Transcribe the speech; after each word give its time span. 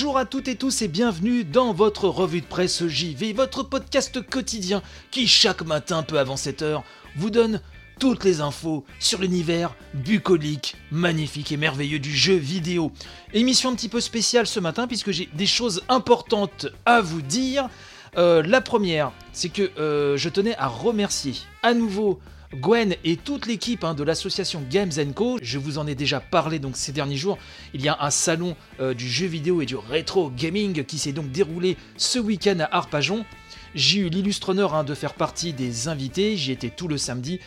Bonjour 0.00 0.16
à 0.16 0.26
toutes 0.26 0.46
et 0.46 0.54
tous 0.54 0.82
et 0.82 0.86
bienvenue 0.86 1.42
dans 1.42 1.72
votre 1.72 2.06
revue 2.06 2.40
de 2.40 2.46
presse 2.46 2.86
JV, 2.86 3.32
votre 3.32 3.64
podcast 3.64 4.24
quotidien 4.24 4.80
qui 5.10 5.26
chaque 5.26 5.62
matin 5.62 6.04
peu 6.04 6.20
avant 6.20 6.36
7 6.36 6.62
heures 6.62 6.84
vous 7.16 7.30
donne 7.30 7.60
toutes 7.98 8.22
les 8.22 8.40
infos 8.40 8.84
sur 9.00 9.20
l'univers 9.20 9.74
bucolique, 9.94 10.76
magnifique 10.92 11.50
et 11.50 11.56
merveilleux 11.56 11.98
du 11.98 12.14
jeu 12.14 12.36
vidéo. 12.36 12.92
Émission 13.34 13.70
un 13.70 13.74
petit 13.74 13.88
peu 13.88 14.00
spéciale 14.00 14.46
ce 14.46 14.60
matin 14.60 14.86
puisque 14.86 15.10
j'ai 15.10 15.28
des 15.32 15.46
choses 15.46 15.82
importantes 15.88 16.68
à 16.86 17.00
vous 17.00 17.20
dire. 17.20 17.68
Euh, 18.16 18.40
la 18.44 18.60
première, 18.60 19.10
c'est 19.32 19.48
que 19.48 19.72
euh, 19.80 20.16
je 20.16 20.28
tenais 20.28 20.54
à 20.58 20.68
remercier 20.68 21.34
à 21.64 21.74
nouveau 21.74 22.20
Gwen 22.54 22.94
et 23.04 23.16
toute 23.16 23.46
l'équipe 23.46 23.84
hein, 23.84 23.92
de 23.92 24.02
l'association 24.02 24.62
Games 24.70 24.90
Co. 25.14 25.38
Je 25.42 25.58
vous 25.58 25.76
en 25.76 25.86
ai 25.86 25.94
déjà 25.94 26.18
parlé 26.18 26.58
donc 26.58 26.76
ces 26.76 26.92
derniers 26.92 27.16
jours. 27.16 27.38
Il 27.74 27.82
y 27.82 27.88
a 27.88 27.98
un 28.00 28.10
salon 28.10 28.56
euh, 28.80 28.94
du 28.94 29.06
jeu 29.06 29.26
vidéo 29.26 29.60
et 29.60 29.66
du 29.66 29.76
rétro 29.76 30.30
gaming 30.30 30.84
qui 30.84 30.98
s'est 30.98 31.12
donc 31.12 31.30
déroulé 31.30 31.76
ce 31.98 32.18
week-end 32.18 32.58
à 32.60 32.76
Arpajon. 32.76 33.26
J'ai 33.74 34.00
eu 34.00 34.08
l'illustre 34.08 34.50
honneur 34.50 34.74
hein, 34.74 34.82
de 34.82 34.94
faire 34.94 35.12
partie 35.12 35.52
des 35.52 35.88
invités. 35.88 36.36
J'y 36.38 36.52
étais 36.52 36.70
tout 36.70 36.88
le 36.88 36.96
samedi. 36.96 37.38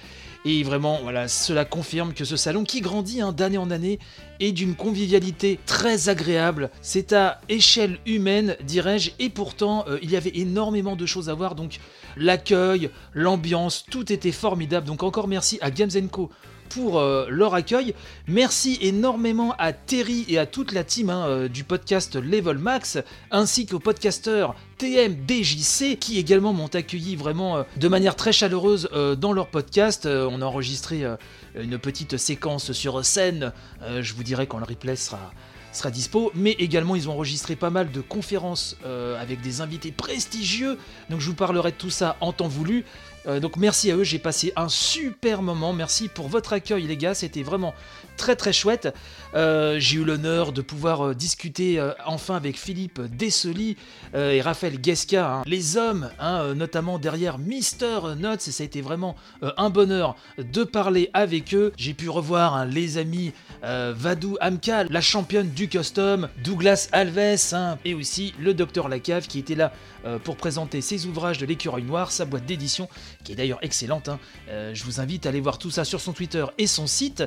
Et 0.43 0.63
vraiment, 0.63 0.99
voilà, 1.03 1.27
cela 1.27 1.65
confirme 1.65 2.13
que 2.13 2.25
ce 2.25 2.35
salon 2.35 2.63
qui 2.63 2.81
grandit 2.81 3.21
hein, 3.21 3.31
d'année 3.31 3.59
en 3.59 3.69
année 3.69 3.99
est 4.39 4.51
d'une 4.51 4.75
convivialité 4.75 5.59
très 5.67 6.09
agréable. 6.09 6.71
C'est 6.81 7.13
à 7.13 7.41
échelle 7.47 7.99
humaine, 8.07 8.55
dirais-je, 8.63 9.11
et 9.19 9.29
pourtant 9.29 9.85
euh, 9.87 9.99
il 10.01 10.09
y 10.09 10.17
avait 10.17 10.31
énormément 10.33 10.95
de 10.95 11.05
choses 11.05 11.29
à 11.29 11.35
voir. 11.35 11.53
Donc 11.53 11.79
l'accueil, 12.17 12.89
l'ambiance, 13.13 13.85
tout 13.89 14.11
était 14.11 14.31
formidable. 14.31 14.87
Donc 14.87 15.03
encore 15.03 15.27
merci 15.27 15.59
à 15.61 15.69
Games 15.69 15.91
Co 16.09 16.31
pour 16.73 16.99
euh, 16.99 17.25
leur 17.29 17.53
accueil. 17.53 17.93
Merci 18.27 18.77
énormément 18.81 19.53
à 19.57 19.73
Terry 19.73 20.25
et 20.27 20.37
à 20.37 20.45
toute 20.45 20.71
la 20.71 20.83
team 20.83 21.09
hein, 21.09 21.25
euh, 21.27 21.47
du 21.47 21.63
podcast 21.63 22.15
Level 22.15 22.57
Max, 22.57 22.97
ainsi 23.29 23.65
qu'aux 23.65 23.79
podcasteurs 23.79 24.55
TMDJC 24.77 25.99
qui 25.99 26.17
également 26.17 26.53
m'ont 26.53 26.73
accueilli 26.73 27.15
vraiment 27.15 27.57
euh, 27.57 27.63
de 27.77 27.87
manière 27.87 28.15
très 28.15 28.31
chaleureuse 28.31 28.89
dans 29.17 29.33
leur 29.33 29.47
podcast. 29.47 30.07
On 30.07 30.41
a 30.41 30.45
enregistré 30.45 31.03
une 31.55 31.77
petite 31.77 32.17
séquence 32.17 32.71
sur 32.71 33.03
scène. 33.05 33.51
Je 33.99 34.13
vous 34.13 34.23
dirai 34.23 34.47
quand 34.47 34.57
le 34.57 34.65
replay 34.65 34.95
sera 34.95 35.31
sera 35.73 35.89
dispo, 35.89 36.31
mais 36.35 36.51
également 36.51 36.97
ils 36.97 37.07
ont 37.07 37.13
enregistré 37.13 37.55
pas 37.55 37.69
mal 37.69 37.91
de 37.91 38.01
conférences 38.01 38.75
avec 39.19 39.41
des 39.41 39.61
invités 39.61 39.91
prestigieux, 39.91 40.77
donc 41.09 41.21
je 41.21 41.27
vous 41.27 41.35
parlerai 41.35 41.71
de 41.71 41.77
tout 41.77 41.89
ça 41.89 42.17
en 42.19 42.33
temps 42.33 42.49
voulu. 42.49 42.83
Euh, 43.27 43.39
donc 43.39 43.57
merci 43.57 43.91
à 43.91 43.95
eux, 43.95 44.03
j'ai 44.03 44.19
passé 44.19 44.51
un 44.55 44.69
super 44.69 45.41
moment, 45.41 45.73
merci 45.73 46.07
pour 46.07 46.27
votre 46.27 46.53
accueil 46.53 46.87
les 46.87 46.97
gars, 46.97 47.13
c'était 47.13 47.43
vraiment 47.43 47.73
très 48.17 48.35
très 48.35 48.53
chouette. 48.53 48.93
Euh, 49.35 49.77
j'ai 49.79 49.97
eu 49.97 50.03
l'honneur 50.03 50.51
de 50.51 50.61
pouvoir 50.61 51.07
euh, 51.07 51.15
discuter 51.15 51.81
enfin 52.05 52.35
avec 52.35 52.57
Philippe 52.57 53.01
Dessely 53.01 53.77
et 54.13 54.41
Raphaël 54.41 54.79
Guesca, 54.79 55.35
hein. 55.35 55.41
les 55.45 55.77
hommes, 55.77 56.09
hein, 56.19 56.53
notamment 56.55 56.99
derrière 56.99 57.37
Mister 57.37 57.99
Notes, 58.17 58.47
et 58.47 58.51
ça 58.51 58.63
a 58.63 58.65
été 58.65 58.81
vraiment 58.81 59.15
un 59.41 59.69
bonheur 59.69 60.15
de 60.37 60.63
parler 60.63 61.09
avec 61.13 61.53
eux. 61.53 61.71
J'ai 61.77 61.93
pu 61.93 62.09
revoir 62.09 62.55
hein, 62.55 62.65
les 62.65 62.97
amis 62.97 63.31
Vadou 63.63 64.37
Amka, 64.41 64.85
la 64.85 65.01
championne 65.01 65.49
du 65.49 65.67
custom, 65.67 66.27
Douglas 66.43 66.89
Alves, 66.91 67.77
et 67.85 67.93
aussi 67.93 68.33
le 68.39 68.53
docteur 68.53 68.89
Lacave 68.89 69.27
qui 69.27 69.39
était 69.39 69.55
là 69.55 69.71
pour 70.23 70.35
présenter 70.35 70.81
ses 70.81 71.05
ouvrages 71.05 71.37
de 71.37 71.45
l'écureuil 71.45 71.83
noir, 71.83 72.11
sa 72.11 72.25
boîte 72.25 72.45
d'édition, 72.45 72.89
qui 73.23 73.31
est 73.31 73.35
d'ailleurs 73.35 73.59
excellente. 73.61 74.09
hein. 74.09 74.19
Euh, 74.49 74.71
je 74.73 74.83
vous 74.83 74.99
invite 74.99 75.25
à 75.25 75.29
aller 75.29 75.41
voir 75.41 75.57
tout 75.57 75.71
ça 75.71 75.83
sur 75.83 76.01
son 76.01 76.13
Twitter 76.13 76.45
et 76.57 76.67
son 76.67 76.87
site. 76.87 77.23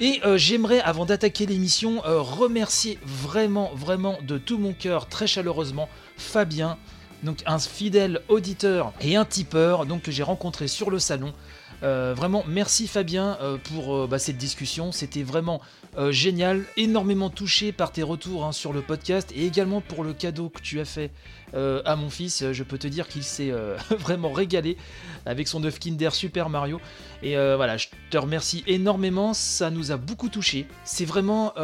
Et 0.00 0.20
euh, 0.24 0.36
j'aimerais, 0.36 0.80
avant 0.80 1.06
d'attaquer 1.06 1.46
l'émission, 1.46 2.04
euh, 2.04 2.20
remercier 2.20 2.98
vraiment, 3.04 3.70
vraiment 3.74 4.18
de 4.22 4.38
tout 4.38 4.58
mon 4.58 4.72
cœur, 4.72 5.08
très 5.08 5.26
chaleureusement, 5.26 5.88
Fabien, 6.16 6.78
donc 7.22 7.38
un 7.46 7.58
fidèle 7.58 8.20
auditeur 8.28 8.92
et 9.00 9.16
un 9.16 9.24
tipeur, 9.24 9.86
donc 9.86 10.02
que 10.02 10.10
j'ai 10.12 10.22
rencontré 10.22 10.68
sur 10.68 10.90
le 10.90 10.98
salon. 10.98 11.32
Euh, 11.82 12.14
vraiment, 12.16 12.44
merci 12.48 12.86
Fabien 12.86 13.36
euh, 13.40 13.58
pour 13.58 13.94
euh, 13.94 14.06
bah, 14.06 14.18
cette 14.18 14.38
discussion. 14.38 14.92
C'était 14.92 15.22
vraiment 15.22 15.60
génial, 16.10 16.64
énormément 16.76 17.30
touché 17.30 17.72
par 17.72 17.90
tes 17.90 18.02
retours 18.02 18.44
hein, 18.44 18.52
sur 18.52 18.74
le 18.74 18.82
podcast 18.82 19.32
et 19.34 19.46
également 19.46 19.80
pour 19.80 20.04
le 20.04 20.12
cadeau 20.12 20.50
que 20.50 20.60
tu 20.60 20.78
as 20.78 20.84
fait 20.84 21.10
à 21.54 21.96
mon 21.96 22.10
fils. 22.10 22.52
Je 22.52 22.62
peux 22.64 22.76
te 22.76 22.86
dire 22.86 23.08
qu'il 23.08 23.22
s'est 23.22 23.50
vraiment 23.98 24.30
régalé 24.30 24.76
avec 25.24 25.48
son 25.48 25.64
œuf 25.64 25.78
Kinder 25.78 26.10
Super 26.12 26.50
Mario. 26.50 26.82
Et 27.22 27.34
voilà, 27.34 27.78
je 27.78 27.86
te 28.10 28.18
remercie 28.18 28.62
énormément. 28.66 29.32
Ça 29.32 29.70
nous 29.70 29.90
a 29.90 29.96
beaucoup 29.96 30.28
touché. 30.28 30.66
C'est 30.84 31.06
vraiment 31.06 31.54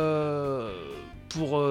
pour 1.29 1.63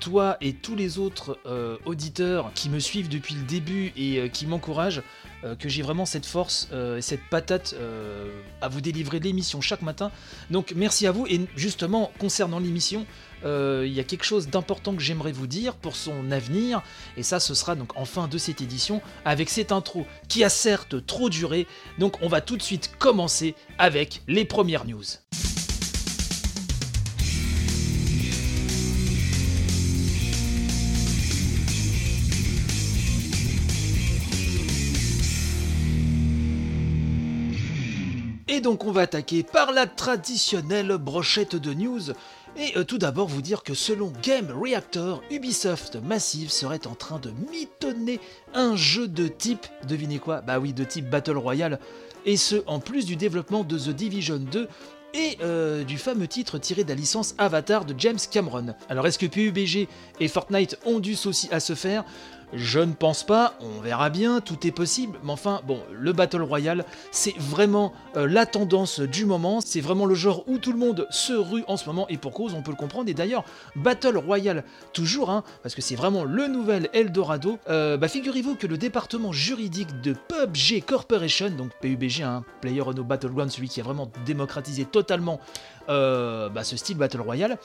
toi 0.00 0.36
et 0.42 0.52
tous 0.52 0.76
les 0.76 0.98
autres 0.98 1.38
auditeurs 1.86 2.50
qui 2.54 2.68
me 2.68 2.80
suivent 2.80 3.08
depuis 3.08 3.34
le 3.34 3.44
début 3.44 3.94
et 3.96 4.28
qui 4.28 4.46
m'encouragent, 4.46 5.00
euh, 5.42 5.56
que 5.56 5.70
j'ai 5.70 5.80
vraiment 5.80 6.04
cette 6.04 6.26
force 6.26 6.68
euh, 6.72 6.98
et 6.98 7.02
cette 7.02 7.22
patate 7.30 7.74
euh, 7.78 8.28
à 8.60 8.68
vous 8.68 8.82
délivrer 8.82 9.20
l'émission 9.20 9.62
chaque 9.62 9.80
matin. 9.80 10.10
Donc 10.50 10.74
merci 10.76 11.06
à 11.06 11.12
vous. 11.12 11.26
Et 11.26 11.40
justement, 11.56 12.12
concernant 12.18 12.58
l'émission, 12.58 13.06
il 13.42 13.90
y 13.90 14.00
a 14.00 14.04
quelque 14.04 14.24
chose 14.24 14.48
d'important 14.48 14.94
que 14.94 15.00
j'aimerais 15.00 15.32
vous 15.32 15.46
dire 15.46 15.74
pour 15.74 15.96
son 15.96 16.30
avenir. 16.30 16.82
Et 17.16 17.22
ça, 17.22 17.40
ce 17.40 17.54
sera 17.54 17.74
donc 17.74 17.96
en 17.96 18.04
fin 18.04 18.28
de 18.28 18.36
cette 18.36 18.60
édition 18.60 19.00
avec 19.24 19.48
cette 19.48 19.72
intro 19.72 20.06
qui 20.28 20.44
a 20.44 20.50
certes 20.50 21.06
trop 21.06 21.30
duré. 21.30 21.66
Donc 21.98 22.18
on 22.20 22.28
va 22.28 22.42
tout 22.42 22.58
de 22.58 22.62
suite 22.62 22.90
commencer 22.98 23.54
avec 23.78 24.20
les 24.28 24.44
premières 24.44 24.84
news. 24.84 25.04
Et 38.60 38.62
donc 38.62 38.84
on 38.84 38.92
va 38.92 39.00
attaquer 39.00 39.42
par 39.42 39.72
la 39.72 39.86
traditionnelle 39.86 40.98
brochette 40.98 41.56
de 41.56 41.72
news. 41.72 42.10
Et 42.58 42.76
euh, 42.76 42.84
tout 42.84 42.98
d'abord 42.98 43.26
vous 43.26 43.40
dire 43.40 43.62
que 43.62 43.72
selon 43.72 44.12
Game 44.22 44.52
Reactor, 44.54 45.22
Ubisoft 45.30 45.96
Massive 46.04 46.50
serait 46.50 46.86
en 46.86 46.94
train 46.94 47.18
de 47.18 47.32
mitonner 47.50 48.20
un 48.52 48.76
jeu 48.76 49.08
de 49.08 49.28
type, 49.28 49.66
devinez 49.88 50.18
quoi 50.18 50.42
Bah 50.42 50.58
oui, 50.58 50.74
de 50.74 50.84
type 50.84 51.08
Battle 51.08 51.38
Royale. 51.38 51.78
Et 52.26 52.36
ce, 52.36 52.56
en 52.66 52.80
plus 52.80 53.06
du 53.06 53.16
développement 53.16 53.64
de 53.64 53.78
The 53.78 53.96
Division 53.96 54.36
2 54.36 54.68
et 55.14 55.38
euh, 55.40 55.82
du 55.82 55.96
fameux 55.96 56.28
titre 56.28 56.58
tiré 56.58 56.84
de 56.84 56.90
la 56.90 56.94
licence 56.94 57.34
Avatar 57.38 57.86
de 57.86 57.94
James 57.96 58.18
Cameron. 58.30 58.74
Alors 58.90 59.06
est-ce 59.06 59.18
que 59.18 59.24
PUBG 59.24 59.88
et 60.20 60.28
Fortnite 60.28 60.78
ont 60.84 60.98
du 60.98 61.16
souci 61.16 61.48
à 61.50 61.60
se 61.60 61.74
faire? 61.74 62.04
Je 62.52 62.80
ne 62.80 62.92
pense 62.92 63.24
pas, 63.24 63.54
on 63.60 63.80
verra 63.80 64.10
bien, 64.10 64.40
tout 64.40 64.66
est 64.66 64.72
possible, 64.72 65.18
mais 65.22 65.32
enfin, 65.32 65.60
bon, 65.66 65.80
le 65.92 66.12
Battle 66.12 66.42
Royale, 66.42 66.84
c'est 67.10 67.36
vraiment 67.38 67.92
euh, 68.16 68.26
la 68.26 68.46
tendance 68.46 69.00
du 69.00 69.24
moment, 69.24 69.60
c'est 69.60 69.80
vraiment 69.80 70.06
le 70.06 70.14
genre 70.14 70.44
où 70.48 70.58
tout 70.58 70.72
le 70.72 70.78
monde 70.78 71.06
se 71.10 71.32
rue 71.32 71.64
en 71.68 71.76
ce 71.76 71.86
moment, 71.86 72.08
et 72.08 72.16
pour 72.16 72.32
cause, 72.32 72.54
on 72.54 72.62
peut 72.62 72.70
le 72.70 72.76
comprendre, 72.76 73.08
et 73.08 73.14
d'ailleurs, 73.14 73.44
Battle 73.76 74.16
Royale, 74.16 74.64
toujours, 74.92 75.30
hein, 75.30 75.44
parce 75.62 75.74
que 75.74 75.82
c'est 75.82 75.94
vraiment 75.94 76.24
le 76.24 76.48
nouvel 76.48 76.88
Eldorado, 76.92 77.58
euh, 77.68 77.96
bah 77.96 78.08
figurez-vous 78.08 78.56
que 78.56 78.66
le 78.66 78.78
département 78.78 79.32
juridique 79.32 80.00
de 80.00 80.12
PUBG 80.12 80.82
Corporation, 80.82 81.50
donc 81.50 81.70
PUBG, 81.80 82.22
hein, 82.22 82.44
Player 82.60 82.82
Unknown 82.82 83.06
Battleground, 83.06 83.50
celui 83.50 83.68
qui 83.68 83.80
a 83.80 83.84
vraiment 83.84 84.10
démocratisé 84.26 84.84
totalement 84.84 85.40
euh, 85.88 86.48
bah, 86.48 86.64
ce 86.64 86.76
style 86.76 86.96
Battle 86.96 87.20
Royale. 87.20 87.58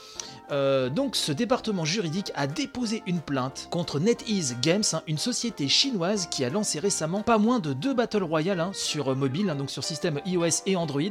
Donc 0.50 1.16
ce 1.16 1.32
département 1.32 1.86
juridique 1.86 2.32
a 2.36 2.48
déposé 2.48 3.04
une 3.08 3.20
plainte 3.20 3.68
contre 3.72 4.00
NetEase 4.00 4.58
Games, 4.62 4.75
hein, 4.94 5.02
une 5.08 5.18
société 5.18 5.68
chinoise 5.68 6.28
qui 6.30 6.44
a 6.44 6.50
lancé 6.50 6.80
récemment 6.80 7.22
pas 7.22 7.38
moins 7.38 7.60
de 7.60 7.74
deux 7.74 7.94
Battle 7.94 8.24
Royale 8.24 8.60
hein, 8.60 8.72
sur 8.74 9.12
euh, 9.12 9.16
mobile, 9.16 9.50
hein, 9.50 9.56
donc 9.56 9.70
sur 9.70 9.84
système 9.84 10.20
iOS 10.26 10.64
et 10.66 10.76
Android, 10.76 11.02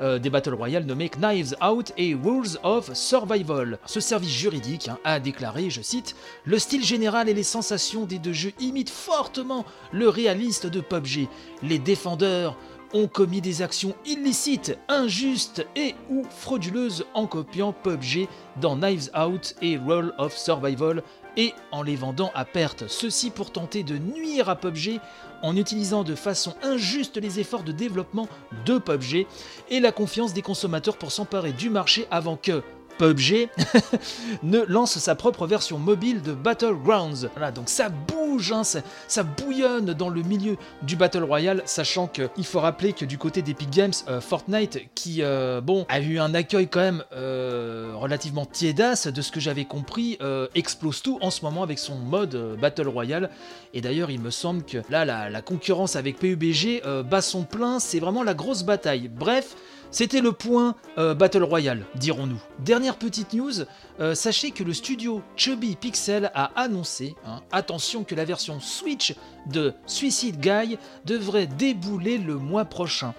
euh, 0.00 0.18
des 0.18 0.28
Battle 0.28 0.54
Royale 0.54 0.84
nommés 0.84 1.08
Knives 1.10 1.56
Out 1.64 1.92
et 1.96 2.14
Rules 2.14 2.58
of 2.62 2.92
Survival. 2.94 3.78
Ce 3.86 4.00
service 4.00 4.30
juridique 4.32 4.90
a 5.04 5.20
déclaré, 5.20 5.70
je 5.70 5.80
cite, 5.80 6.14
Le 6.44 6.58
style 6.58 6.84
général 6.84 7.28
et 7.28 7.34
les 7.34 7.42
sensations 7.42 8.04
des 8.04 8.18
deux 8.18 8.32
jeux 8.32 8.52
imitent 8.60 8.90
fortement 8.90 9.64
le 9.92 10.08
réaliste 10.08 10.66
de 10.66 10.80
PUBG. 10.80 11.28
Les 11.62 11.78
défendeurs 11.78 12.56
ont 12.92 13.08
commis 13.08 13.40
des 13.40 13.62
actions 13.62 13.94
illicites, 14.06 14.78
injustes 14.88 15.66
et 15.76 15.94
ou 16.10 16.24
frauduleuses 16.30 17.04
en 17.14 17.26
copiant 17.26 17.72
PUBG 17.72 18.28
dans 18.60 18.76
Knives 18.76 19.10
Out 19.16 19.54
et 19.60 19.76
Roll 19.76 20.14
of 20.18 20.36
Survival 20.36 21.02
et 21.36 21.54
en 21.72 21.82
les 21.82 21.96
vendant 21.96 22.30
à 22.34 22.44
perte. 22.44 22.84
Ceci 22.88 23.30
pour 23.30 23.52
tenter 23.52 23.82
de 23.82 23.98
nuire 23.98 24.48
à 24.48 24.56
PUBG 24.56 25.00
en 25.42 25.56
utilisant 25.56 26.04
de 26.04 26.14
façon 26.14 26.54
injuste 26.62 27.16
les 27.16 27.40
efforts 27.40 27.62
de 27.62 27.72
développement 27.72 28.28
de 28.64 28.78
PUBG 28.78 29.26
et 29.70 29.80
la 29.80 29.92
confiance 29.92 30.32
des 30.32 30.42
consommateurs 30.42 30.96
pour 30.96 31.12
s'emparer 31.12 31.52
du 31.52 31.70
marché 31.70 32.06
avant 32.10 32.36
que 32.36 32.62
PUBG 32.98 33.48
ne 34.42 34.60
lance 34.62 34.98
sa 34.98 35.14
propre 35.14 35.46
version 35.46 35.78
mobile 35.78 36.22
de 36.22 36.32
Battlegrounds. 36.32 37.28
Voilà, 37.34 37.50
donc 37.50 37.68
ça 37.68 37.88
bouge, 37.88 38.52
hein, 38.52 38.62
ça, 38.64 39.22
bouillonne 39.22 39.92
dans 39.94 40.08
le 40.08 40.22
milieu 40.22 40.56
du 40.82 40.96
Battle 40.96 41.24
Royale, 41.24 41.62
sachant 41.64 42.06
qu'il 42.06 42.44
faut 42.44 42.60
rappeler 42.60 42.92
que 42.92 43.04
du 43.04 43.18
côté 43.18 43.42
d'Epic 43.42 43.70
Games, 43.70 43.92
euh, 44.08 44.20
Fortnite, 44.20 44.80
qui 44.94 45.22
euh, 45.22 45.60
bon, 45.60 45.86
a 45.88 46.00
eu 46.00 46.18
un 46.18 46.34
accueil 46.34 46.68
quand 46.68 46.80
même 46.80 47.04
euh, 47.12 47.92
relativement 47.94 48.46
tiédasse, 48.46 49.06
de 49.06 49.22
ce 49.22 49.30
que 49.30 49.40
j'avais 49.40 49.64
compris, 49.64 50.18
explose 50.54 51.02
tout 51.02 51.18
en 51.20 51.30
ce 51.30 51.42
moment 51.42 51.62
avec 51.62 51.78
son 51.78 51.96
mode 51.96 52.56
Battle 52.60 52.88
Royale. 52.88 53.30
Et 53.74 53.80
d'ailleurs, 53.80 54.10
il 54.10 54.20
me 54.20 54.30
semble 54.30 54.62
que 54.62 54.78
là, 54.90 55.04
la, 55.04 55.42
concurrence 55.42 55.96
avec 55.96 56.18
PUBG 56.18 56.82
bat 57.04 57.20
son 57.20 57.44
plein, 57.44 57.78
c'est 57.78 58.00
vraiment 58.00 58.22
la 58.22 58.34
grosse 58.34 58.62
bataille. 58.62 59.08
Bref, 59.08 59.56
c'était 59.96 60.20
le 60.20 60.32
point 60.32 60.74
euh, 60.98 61.14
Battle 61.14 61.42
Royale, 61.42 61.86
dirons-nous. 61.94 62.38
Dernière 62.58 62.98
petite 62.98 63.32
news, 63.32 63.64
euh, 63.98 64.14
sachez 64.14 64.50
que 64.50 64.62
le 64.62 64.74
studio 64.74 65.22
Chubby 65.36 65.74
Pixel 65.74 66.30
a 66.34 66.50
annoncé, 66.54 67.14
hein, 67.24 67.40
attention 67.50 68.04
que 68.04 68.14
la 68.14 68.26
version 68.26 68.60
Switch 68.60 69.14
de 69.46 69.72
Suicide 69.86 70.38
Guy 70.38 70.76
devrait 71.06 71.46
débouler 71.46 72.18
le 72.18 72.34
mois 72.34 72.66
prochain. 72.66 73.14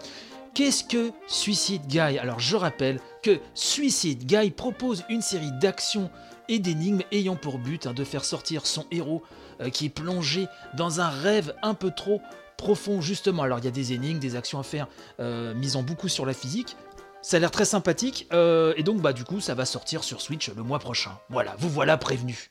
Qu'est-ce 0.54 0.84
que 0.84 1.10
Suicide 1.26 1.88
Guy? 1.88 2.20
Alors 2.20 2.40
je 2.40 2.56
rappelle 2.56 3.00
que 3.24 3.40
Suicide 3.56 4.28
Guy 4.28 4.52
propose 4.52 5.04
une 5.10 5.24
série 5.24 5.54
d'actions 5.60 6.12
et 6.48 6.60
d'énigmes 6.60 7.02
ayant 7.12 7.36
pour 7.36 7.58
but 7.58 7.88
hein, 7.88 7.94
de 7.94 8.04
faire 8.04 8.24
sortir 8.24 8.68
son 8.68 8.86
héros 8.92 9.24
euh, 9.62 9.72
qui 9.72 9.88
est 9.88 9.90
plongé 9.90 10.46
dans 10.76 11.02
un 11.02 11.10
rêve 11.10 11.56
un 11.64 11.74
peu 11.74 11.90
trop 11.90 12.22
profond 12.58 13.02
justement. 13.02 13.44
Alors 13.44 13.60
il 13.60 13.66
y 13.66 13.68
a 13.68 13.72
des 13.72 13.94
énigmes, 13.94 14.20
des 14.20 14.36
actions 14.36 14.60
à 14.60 14.64
faire, 14.64 14.88
euh, 15.20 15.54
misant 15.54 15.84
beaucoup 15.84 16.10
sur 16.10 16.26
la 16.26 16.34
physique. 16.34 16.76
Ça 17.22 17.38
a 17.38 17.40
l'air 17.40 17.52
très 17.52 17.66
sympathique 17.66 18.28
euh, 18.34 18.74
et 18.78 18.84
donc 18.84 19.02
bah 19.02 19.14
du 19.14 19.24
coup 19.24 19.40
ça 19.40 19.56
va 19.56 19.66
sortir 19.66 20.04
sur 20.04 20.22
Switch 20.22 20.50
le 20.50 20.64
mois 20.64 20.80
prochain. 20.80 21.12
Voilà, 21.30 21.56
vous 21.60 21.70
voilà 21.70 21.98
prévenu. 21.98 22.48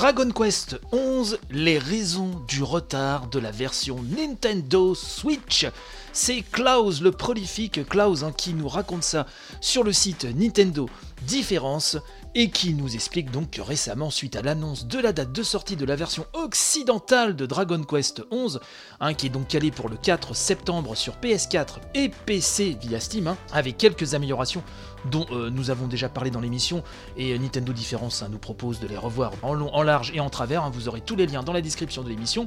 Dragon 0.00 0.30
Quest 0.30 0.80
11, 0.92 1.38
les 1.50 1.76
raisons 1.76 2.40
du 2.48 2.62
retard 2.62 3.26
de 3.26 3.38
la 3.38 3.50
version 3.50 3.98
Nintendo 4.16 4.94
Switch. 4.94 5.66
C'est 6.14 6.40
Klaus, 6.40 7.02
le 7.02 7.12
prolifique 7.12 7.86
Klaus, 7.86 8.22
hein, 8.22 8.32
qui 8.34 8.54
nous 8.54 8.66
raconte 8.66 9.02
ça 9.02 9.26
sur 9.60 9.84
le 9.84 9.92
site 9.92 10.24
Nintendo 10.24 10.88
Différence 11.26 11.98
et 12.34 12.48
qui 12.48 12.72
nous 12.72 12.94
explique 12.94 13.30
donc 13.30 13.50
que 13.50 13.60
récemment, 13.60 14.08
suite 14.08 14.36
à 14.36 14.42
l'annonce 14.42 14.86
de 14.86 14.98
la 14.98 15.12
date 15.12 15.32
de 15.32 15.42
sortie 15.42 15.76
de 15.76 15.84
la 15.84 15.96
version 15.96 16.24
occidentale 16.32 17.36
de 17.36 17.44
Dragon 17.44 17.82
Quest 17.82 18.22
11, 18.30 18.60
hein, 19.00 19.12
qui 19.12 19.26
est 19.26 19.30
donc 19.30 19.48
calé 19.48 19.70
pour 19.70 19.90
le 19.90 19.96
4 19.96 20.34
septembre 20.34 20.94
sur 20.94 21.16
PS4 21.16 21.76
et 21.94 22.08
PC 22.08 22.78
via 22.80 23.00
Steam, 23.00 23.26
hein, 23.26 23.36
avec 23.52 23.76
quelques 23.76 24.14
améliorations 24.14 24.62
dont 25.06 25.26
euh, 25.30 25.50
nous 25.50 25.70
avons 25.70 25.86
déjà 25.86 26.08
parlé 26.08 26.30
dans 26.30 26.40
l'émission, 26.40 26.82
et 27.16 27.32
euh, 27.32 27.38
Nintendo 27.38 27.72
Différence 27.72 28.22
hein, 28.22 28.28
nous 28.30 28.38
propose 28.38 28.80
de 28.80 28.86
les 28.86 28.96
revoir 28.96 29.32
en 29.42 29.82
large 29.82 30.12
et 30.14 30.20
en 30.20 30.30
travers, 30.30 30.64
hein. 30.64 30.70
vous 30.72 30.88
aurez 30.88 31.00
tous 31.00 31.16
les 31.16 31.26
liens 31.26 31.42
dans 31.42 31.52
la 31.52 31.60
description 31.60 32.02
de 32.02 32.08
l'émission. 32.08 32.46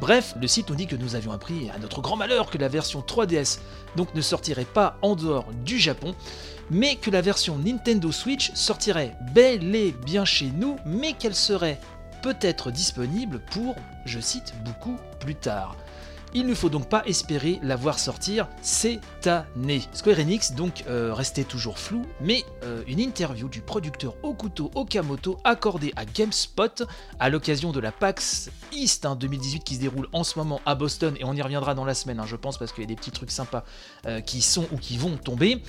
Bref, 0.00 0.34
le 0.40 0.48
site 0.48 0.70
nous 0.70 0.76
dit 0.76 0.86
que 0.86 0.96
nous 0.96 1.14
avions 1.14 1.30
appris 1.30 1.68
à 1.70 1.78
notre 1.78 2.00
grand 2.00 2.16
malheur 2.16 2.48
que 2.48 2.56
la 2.56 2.68
version 2.68 3.00
3DS 3.00 3.58
donc 3.96 4.14
ne 4.14 4.22
sortirait 4.22 4.64
pas 4.64 4.96
en 5.02 5.14
dehors 5.14 5.46
du 5.64 5.78
Japon, 5.78 6.14
mais 6.70 6.96
que 6.96 7.10
la 7.10 7.20
version 7.20 7.58
Nintendo 7.58 8.10
Switch 8.10 8.50
sortirait 8.54 9.14
bel 9.34 9.74
et 9.74 9.92
bien 9.92 10.24
chez 10.24 10.46
nous, 10.46 10.76
mais 10.86 11.12
qu'elle 11.12 11.34
serait 11.34 11.78
peut-être 12.22 12.70
disponible 12.70 13.40
pour, 13.50 13.76
je 14.06 14.20
cite, 14.20 14.54
beaucoup 14.64 14.96
plus 15.18 15.34
tard. 15.34 15.76
Il 16.32 16.46
ne 16.46 16.54
faut 16.54 16.68
donc 16.68 16.88
pas 16.88 17.02
espérer 17.06 17.58
la 17.60 17.74
voir 17.74 17.98
sortir 17.98 18.46
cette 18.62 19.26
année. 19.26 19.82
Square 19.92 20.20
Enix 20.20 20.52
donc 20.52 20.84
euh, 20.88 21.12
restait 21.12 21.42
toujours 21.42 21.76
flou, 21.76 22.02
mais 22.20 22.44
euh, 22.62 22.84
une 22.86 23.00
interview 23.00 23.48
du 23.48 23.60
producteur 23.62 24.14
Okuto 24.22 24.70
Okamoto 24.76 25.38
accordée 25.42 25.92
à 25.96 26.04
GameSpot 26.04 26.84
à 27.18 27.30
l'occasion 27.30 27.72
de 27.72 27.80
la 27.80 27.90
PAX 27.90 28.48
East 28.70 29.06
hein, 29.06 29.16
2018 29.16 29.64
qui 29.64 29.74
se 29.74 29.80
déroule 29.80 30.06
en 30.12 30.22
ce 30.22 30.38
moment 30.38 30.60
à 30.66 30.76
Boston, 30.76 31.16
et 31.18 31.24
on 31.24 31.34
y 31.34 31.42
reviendra 31.42 31.74
dans 31.74 31.84
la 31.84 31.94
semaine, 31.94 32.20
hein, 32.20 32.26
je 32.26 32.36
pense, 32.36 32.58
parce 32.58 32.72
qu'il 32.72 32.84
y 32.84 32.86
a 32.86 32.88
des 32.88 32.94
petits 32.94 33.10
trucs 33.10 33.32
sympas 33.32 33.64
euh, 34.06 34.20
qui 34.20 34.40
sont 34.40 34.68
ou 34.70 34.76
qui 34.76 34.98
vont 34.98 35.16
tomber. 35.16 35.62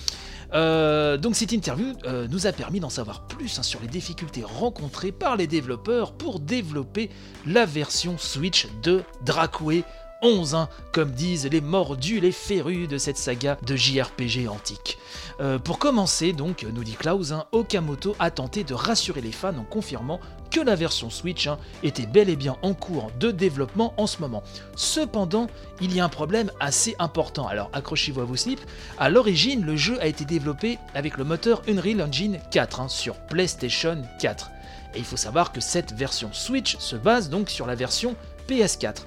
Donc 0.53 1.37
cette 1.37 1.53
interview 1.53 1.93
nous 2.29 2.45
a 2.45 2.51
permis 2.51 2.81
d'en 2.81 2.89
savoir 2.89 3.25
plus 3.25 3.57
hein, 3.57 3.63
sur 3.63 3.79
les 3.79 3.87
difficultés 3.87 4.43
rencontrées 4.43 5.13
par 5.13 5.37
les 5.37 5.47
développeurs 5.47 6.11
pour 6.11 6.41
développer 6.41 7.09
la 7.45 7.65
version 7.65 8.17
Switch 8.17 8.67
de 8.83 9.03
Dracway 9.25 9.85
11, 10.21 10.55
hein, 10.55 10.69
comme 10.91 11.11
disent 11.11 11.47
les 11.47 11.61
mordus, 11.61 12.19
les 12.19 12.31
férus 12.31 12.87
de 12.87 12.97
cette 12.97 13.17
saga 13.17 13.57
de 13.65 13.75
JRPG 13.75 14.47
antique. 14.47 14.97
Euh, 15.39 15.59
pour 15.59 15.79
commencer, 15.79 16.33
donc, 16.33 16.65
nous 16.73 16.83
dit 16.83 16.93
Klaus, 16.93 17.31
hein, 17.31 17.45
Okamoto 17.51 18.15
a 18.19 18.31
tenté 18.31 18.63
de 18.63 18.73
rassurer 18.73 19.21
les 19.21 19.31
fans 19.31 19.57
en 19.57 19.63
confirmant 19.63 20.19
que 20.51 20.59
la 20.59 20.75
version 20.75 21.09
Switch 21.09 21.47
hein, 21.47 21.57
était 21.81 22.05
bel 22.05 22.29
et 22.29 22.35
bien 22.35 22.57
en 22.61 22.73
cours 22.73 23.09
de 23.19 23.31
développement 23.31 23.93
en 23.97 24.05
ce 24.05 24.19
moment. 24.19 24.43
Cependant, 24.75 25.47
il 25.79 25.95
y 25.95 25.99
a 25.99 26.05
un 26.05 26.09
problème 26.09 26.51
assez 26.59 26.95
important. 26.99 27.47
Alors 27.47 27.69
accrochez-vous 27.73 28.21
à 28.21 28.25
vos 28.25 28.35
slips. 28.35 28.61
À 28.99 29.09
l'origine, 29.09 29.63
le 29.63 29.77
jeu 29.77 29.99
a 30.01 30.07
été 30.07 30.25
développé 30.25 30.77
avec 30.93 31.17
le 31.17 31.23
moteur 31.23 31.61
Unreal 31.67 32.01
Engine 32.01 32.39
4 32.51 32.81
hein, 32.81 32.87
sur 32.89 33.15
PlayStation 33.15 34.01
4. 34.19 34.51
Et 34.93 34.99
il 34.99 35.05
faut 35.05 35.17
savoir 35.17 35.53
que 35.53 35.61
cette 35.61 35.93
version 35.93 36.29
Switch 36.33 36.77
se 36.77 36.97
base 36.97 37.29
donc 37.29 37.49
sur 37.49 37.65
la 37.65 37.75
version 37.75 38.15
PS4. 38.49 39.03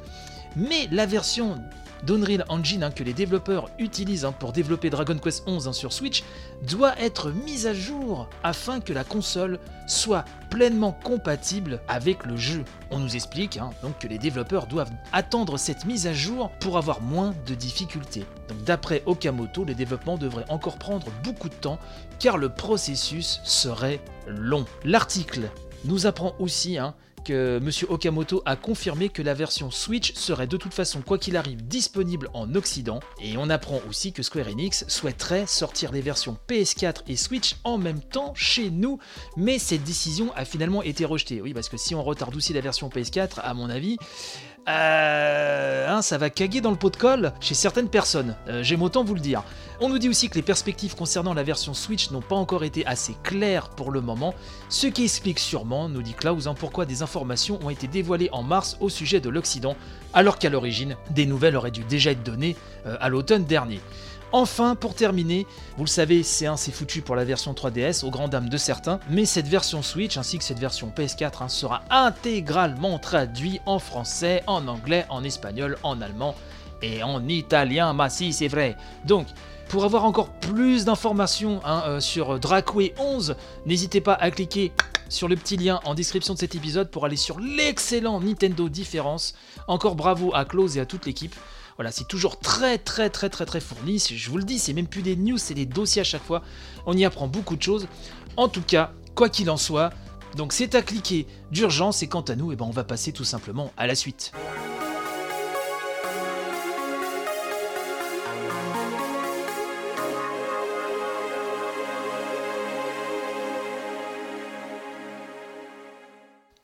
Mais 0.57 0.89
la 0.91 1.07
version 1.07 1.59
d'Unreal 2.05 2.45
Engine 2.49 2.83
hein, 2.85 2.91
que 2.91 3.03
les 3.03 3.13
développeurs 3.13 3.71
utilisent 3.79 4.25
hein, 4.25 4.33
pour 4.33 4.53
développer 4.53 4.91
Dragon 4.91 5.17
Quest 5.19 5.43
11 5.47 5.69
hein, 5.69 5.73
sur 5.73 5.93
Switch 5.93 6.23
doit 6.69 6.99
être 7.01 7.31
mise 7.31 7.67
à 7.67 7.75
jour 7.75 8.29
afin 8.43 8.81
que 8.81 8.93
la 8.93 9.05
console 9.05 9.59
soit 9.87 10.25
pleinement 10.51 10.93
compatible 10.93 11.81
avec 11.89 12.25
le 12.25 12.37
jeu. 12.37 12.65
On 12.91 12.99
nous 12.99 13.17
explique 13.17 13.59
donc 13.83 13.99
que 13.99 14.07
les 14.07 14.19
développeurs 14.19 14.67
doivent 14.67 14.93
attendre 15.13 15.57
cette 15.59 15.85
mise 15.85 16.07
à 16.07 16.13
jour 16.13 16.51
pour 16.61 16.79
avoir 16.79 17.01
moins 17.01 17.35
de 17.47 17.55
difficultés. 17.55 18.25
Donc 18.49 18.63
d'après 18.65 19.03
Okamoto, 19.07 19.65
le 19.65 19.75
développement 19.75 20.19
devrait 20.19 20.45
encore 20.49 20.79
prendre 20.79 21.07
beaucoup 21.25 21.49
de 21.49 21.55
temps 21.55 21.79
car 22.19 22.39
le 22.39 22.51
processus 22.51 23.41
serait 23.45 24.01
long. 24.27 24.67
L'article 24.85 25.51
nous 25.85 26.07
apprend 26.07 26.35
aussi 26.39 26.79
que 27.25 27.59
M. 27.63 27.71
Okamoto 27.89 28.43
a 28.45 28.57
confirmé 28.57 29.09
que 29.09 29.23
la 29.23 29.35
version 29.35 29.71
Switch 29.71 30.15
serait 30.15 30.47
de 30.47 30.57
toute 30.57 30.75
façon, 30.75 31.01
quoi 31.03 31.19
qu'il 31.19 31.37
arrive, 31.37 31.67
disponible 31.67 32.31
en 32.35 32.55
Occident. 32.55 33.01
Et 33.21 33.37
on 33.37 33.51
apprend 33.51 33.81
aussi 33.89 34.13
que 34.13 34.23
Square 34.23 34.49
Enix 34.49 34.85
souhaiterait 34.87 35.47
sortir 35.47 35.91
les 35.91 36.01
versions 36.01 36.37
PS4 36.49 37.03
et 37.09 37.17
Switch 37.17 37.57
en 37.65 37.79
même 37.79 38.01
temps 38.01 38.33
chez 38.37 38.71
nous. 38.71 38.99
Mais 39.37 39.59
cette 39.59 39.83
décision 39.83 40.33
a 40.37 40.45
finalement 40.45 40.83
été 40.83 41.05
rejetée. 41.05 41.41
Oui, 41.41 41.55
parce 41.55 41.69
que 41.69 41.77
si 41.77 41.95
on 41.95 42.03
retarde 42.05 42.37
aussi 42.37 42.53
la 42.53 42.61
version 42.61 42.89
PS4, 42.89 43.41
à 43.43 43.55
mon 43.55 43.71
avis, 43.71 43.97
euh, 44.69 45.89
hein, 45.89 46.01
ça 46.01 46.17
va 46.17 46.31
caguer 46.31 46.61
dans 46.61 46.71
le 46.71 46.77
pot 46.77 46.89
de 46.89 46.97
colle 46.97 47.33
chez 47.41 47.55
certaines 47.55 47.89
personnes, 47.89 48.35
euh, 48.49 48.63
j'aime 48.63 48.83
autant 48.83 49.05
vous 49.05 49.15
le 49.15 49.21
dire. 49.21 49.43
On 49.81 49.89
nous 49.89 49.99
dit 49.99 50.09
aussi 50.09 50.31
que 50.31 50.37
les 50.37 50.43
perspectives 50.43 50.95
concernant 50.95 51.35
la 51.35 51.43
version 51.43 51.75
Switch 51.75 52.11
n'ont 52.11 52.23
pas 52.23 52.37
encore 52.37 52.65
été 52.65 52.87
assez 52.87 53.15
claires 53.23 53.69
pour 53.69 53.91
le 53.91 54.01
moment, 54.01 54.35
ce 54.71 54.87
qui 54.87 55.05
explique 55.05 55.39
sûrement, 55.39 55.89
nous 55.89 56.01
dit 56.01 56.15
Klaus, 56.15 56.47
hein, 56.47 56.55
pourquoi 56.59 56.87
des 56.87 57.03
informations 57.03 57.59
ont 57.63 57.71
été 57.71 57.89
dévoilées 57.89 58.31
en 58.33 58.43
mars 58.43 58.79
au 58.81 58.89
sujet 58.89 59.21
de 59.21 59.29
l'Occident, 59.29 59.77
alors 60.15 60.39
qu'à 60.39 60.49
l'origine, 60.49 60.97
des 61.11 61.27
nouvelles 61.27 61.57
auraient 61.57 61.71
dû 61.71 61.85
déjà 61.85 62.13
être 62.13 62.23
données 62.23 62.57
euh, 62.87 62.97
à 63.01 63.09
l'automne 63.09 63.45
dernier. 63.45 63.81
Enfin, 64.37 64.75
pour 64.75 64.97
terminer, 64.97 65.47
vous 65.77 65.85
le 65.85 65.89
savez, 65.89 66.25
c'est 66.25 66.47
un 66.47 66.57
c'est 66.57 66.73
foutu 66.73 67.03
pour 67.03 67.15
la 67.15 67.25
version 67.25 67.53
3DS, 67.53 68.05
aux 68.05 68.11
grand 68.11 68.27
dames 68.27 68.49
de 68.49 68.57
certains, 68.57 68.99
mais 69.09 69.27
cette 69.27 69.47
version 69.47 69.81
Switch 69.81 70.17
ainsi 70.17 70.39
que 70.39 70.45
cette 70.45 70.59
version 70.59 70.93
PS4 70.93 71.45
hein, 71.45 71.49
sera 71.49 71.83
intégralement 71.89 72.99
traduit 72.99 73.61
en 73.65 73.79
français, 73.79 74.43
en 74.49 74.67
anglais, 74.67 75.07
en 75.09 75.23
espagnol, 75.23 75.79
en 75.85 76.01
allemand 76.01 76.35
et 76.83 77.05
en 77.05 77.29
italien. 77.29 77.95
Bah 77.95 78.11
si, 78.11 78.33
c'est 78.33 78.49
vrai. 78.49 78.77
Donc, 79.05 79.29
pour 79.69 79.85
avoir 79.85 80.05
encore 80.05 80.31
plus 80.31 80.85
d'informations 80.85 81.61
hein, 81.65 81.85
euh, 81.87 82.01
sur 82.01 82.41
Dracway 82.41 82.93
11, 82.99 83.37
n'hésitez 83.67 84.01
pas 84.01 84.15
à 84.15 84.33
cliquer 84.33 84.73
sur 85.09 85.29
le 85.29 85.37
petit 85.37 85.57
lien 85.57 85.79
en 85.85 85.95
description 85.95 86.35
de 86.35 86.41
cet 86.41 86.57
épisode 86.57 86.91
pour 86.91 87.05
aller 87.05 87.15
sur 87.15 87.39
l'excellent 87.39 88.19
Nintendo 88.19 88.69
Différence. 88.69 89.37
Encore 89.69 89.95
bravo 89.95 90.35
à 90.35 90.45
Klaus 90.45 90.75
et 90.75 90.81
à 90.81 90.87
toute 90.87 91.07
l'équipe. 91.07 91.37
Voilà, 91.77 91.91
c'est 91.91 92.07
toujours 92.07 92.39
très 92.39 92.79
très 92.79 93.11
très 93.11 93.29
très 93.29 93.47
très 93.47 93.61
fourni. 93.61 93.99
Je 93.99 94.31
vous 94.31 94.39
le 94.39 94.45
dis, 94.45 94.59
c'est 94.59 94.73
même 94.73 94.87
plus 94.87 95.03
des 95.03 95.17
news, 95.17 95.39
c'est 95.39 95.55
des 95.55 95.67
dossiers 95.67 96.03
à 96.03 96.05
chaque 96.05 96.23
fois. 96.23 96.43
On 96.87 96.97
y 96.97 97.05
apprend 97.05 97.27
beaucoup 97.27 97.57
de 97.57 97.63
choses. 97.63 97.89
En 98.37 98.49
tout 98.49 98.63
cas, 98.63 98.93
quoi 99.15 99.29
qu'il 99.29 99.51
en 99.51 99.57
soit, 99.57 99.91
donc 100.37 100.53
c'est 100.53 100.75
à 100.75 100.83
cliquer 100.83 101.27
d'urgence 101.51 102.03
et 102.03 102.09
quant 102.09 102.23
à 102.23 102.37
nous, 102.37 102.53
eh 102.53 102.57
ben, 102.57 102.65
on 102.65 102.71
va 102.71 102.85
passer 102.85 103.13
tout 103.13 103.25
simplement 103.25 103.73
à 103.77 103.87
la 103.87 103.95
suite. 103.95 104.33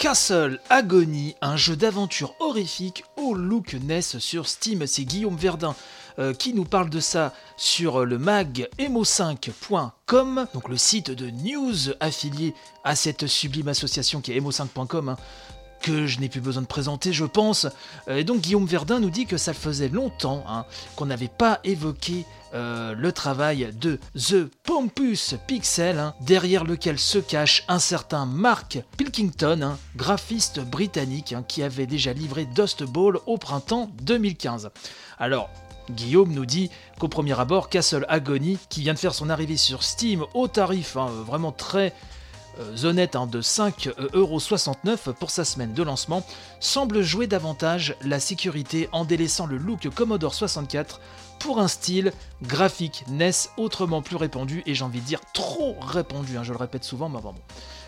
Castle 0.00 0.58
Agony, 0.70 1.34
un 1.42 1.56
jeu 1.56 1.76
d'aventure 1.76 2.34
horrifique 2.40 3.04
au 3.30 3.34
look 3.34 3.74
NES 3.74 4.02
sur 4.02 4.48
Steam. 4.48 4.86
C'est 4.86 5.04
Guillaume 5.04 5.36
Verdun 5.36 5.74
euh, 6.18 6.34
qui 6.34 6.52
nous 6.52 6.64
parle 6.64 6.90
de 6.90 7.00
ça 7.00 7.32
sur 7.56 8.04
le 8.04 8.18
mag 8.18 8.68
emo5.com, 8.78 10.46
donc 10.52 10.68
le 10.68 10.76
site 10.76 11.10
de 11.10 11.30
news 11.30 11.92
affilié 12.00 12.54
à 12.84 12.96
cette 12.96 13.26
sublime 13.26 13.68
association 13.68 14.20
qui 14.20 14.32
est 14.32 14.40
emo5.com. 14.40 15.10
hein, 15.10 15.16
que 15.80 16.06
je 16.06 16.20
n'ai 16.20 16.28
plus 16.28 16.42
besoin 16.42 16.60
de 16.62 16.66
présenter, 16.66 17.12
je 17.12 17.24
pense. 17.24 17.66
Euh, 18.08 18.18
Et 18.18 18.24
donc 18.24 18.40
Guillaume 18.42 18.66
Verdun 18.66 19.00
nous 19.00 19.08
dit 19.10 19.26
que 19.26 19.38
ça 19.38 19.54
faisait 19.54 19.88
longtemps 19.88 20.44
hein, 20.46 20.66
qu'on 20.96 21.06
n'avait 21.06 21.28
pas 21.28 21.60
évoqué 21.64 22.26
euh, 22.52 22.94
le 22.94 23.12
travail 23.12 23.70
de 23.80 24.00
The 24.16 24.50
Pompous 24.64 25.36
Pixel, 25.46 25.98
hein, 25.98 26.14
derrière 26.20 26.64
lequel 26.64 26.98
se 26.98 27.18
cache 27.18 27.64
un 27.68 27.78
certain 27.78 28.26
Mark 28.26 28.78
Pilkington, 28.96 29.62
hein, 29.62 29.78
graphiste 29.96 30.60
britannique 30.60 31.32
hein, 31.32 31.44
qui 31.46 31.62
avait 31.62 31.86
déjà 31.86 32.12
livré 32.12 32.46
Dust 32.46 32.82
Bowl 32.82 33.20
au 33.26 33.38
printemps 33.38 33.90
2015. 34.02 34.70
Alors, 35.18 35.48
Guillaume 35.90 36.32
nous 36.32 36.46
dit 36.46 36.70
qu'au 36.98 37.08
premier 37.08 37.38
abord, 37.38 37.68
Castle 37.68 38.04
Agony, 38.08 38.58
qui 38.68 38.80
vient 38.80 38.94
de 38.94 38.98
faire 38.98 39.14
son 39.14 39.30
arrivée 39.30 39.56
sur 39.56 39.82
Steam 39.82 40.24
au 40.34 40.48
tarif 40.48 40.96
vraiment 40.96 41.52
très 41.52 41.92
euh, 42.58 42.84
honnête 42.84 43.16
de 43.30 43.40
5,69€ 43.40 45.12
pour 45.14 45.30
sa 45.30 45.44
semaine 45.44 45.72
de 45.72 45.82
lancement, 45.82 46.24
semble 46.58 47.02
jouer 47.02 47.26
davantage 47.26 47.94
la 48.02 48.18
sécurité 48.18 48.88
en 48.92 49.04
délaissant 49.04 49.46
le 49.46 49.56
look 49.56 49.88
Commodore 49.94 50.34
64 50.34 51.00
pour 51.40 51.58
un 51.58 51.66
style 51.66 52.12
graphique 52.42 53.04
NES 53.08 53.32
autrement 53.56 54.02
plus 54.02 54.16
répandu 54.16 54.62
et 54.66 54.74
j'ai 54.74 54.84
envie 54.84 55.00
de 55.00 55.06
dire 55.06 55.20
trop 55.32 55.74
répandu, 55.80 56.36
hein, 56.36 56.44
je 56.44 56.52
le 56.52 56.58
répète 56.58 56.84
souvent, 56.84 57.08
mais 57.08 57.20
bon, 57.20 57.34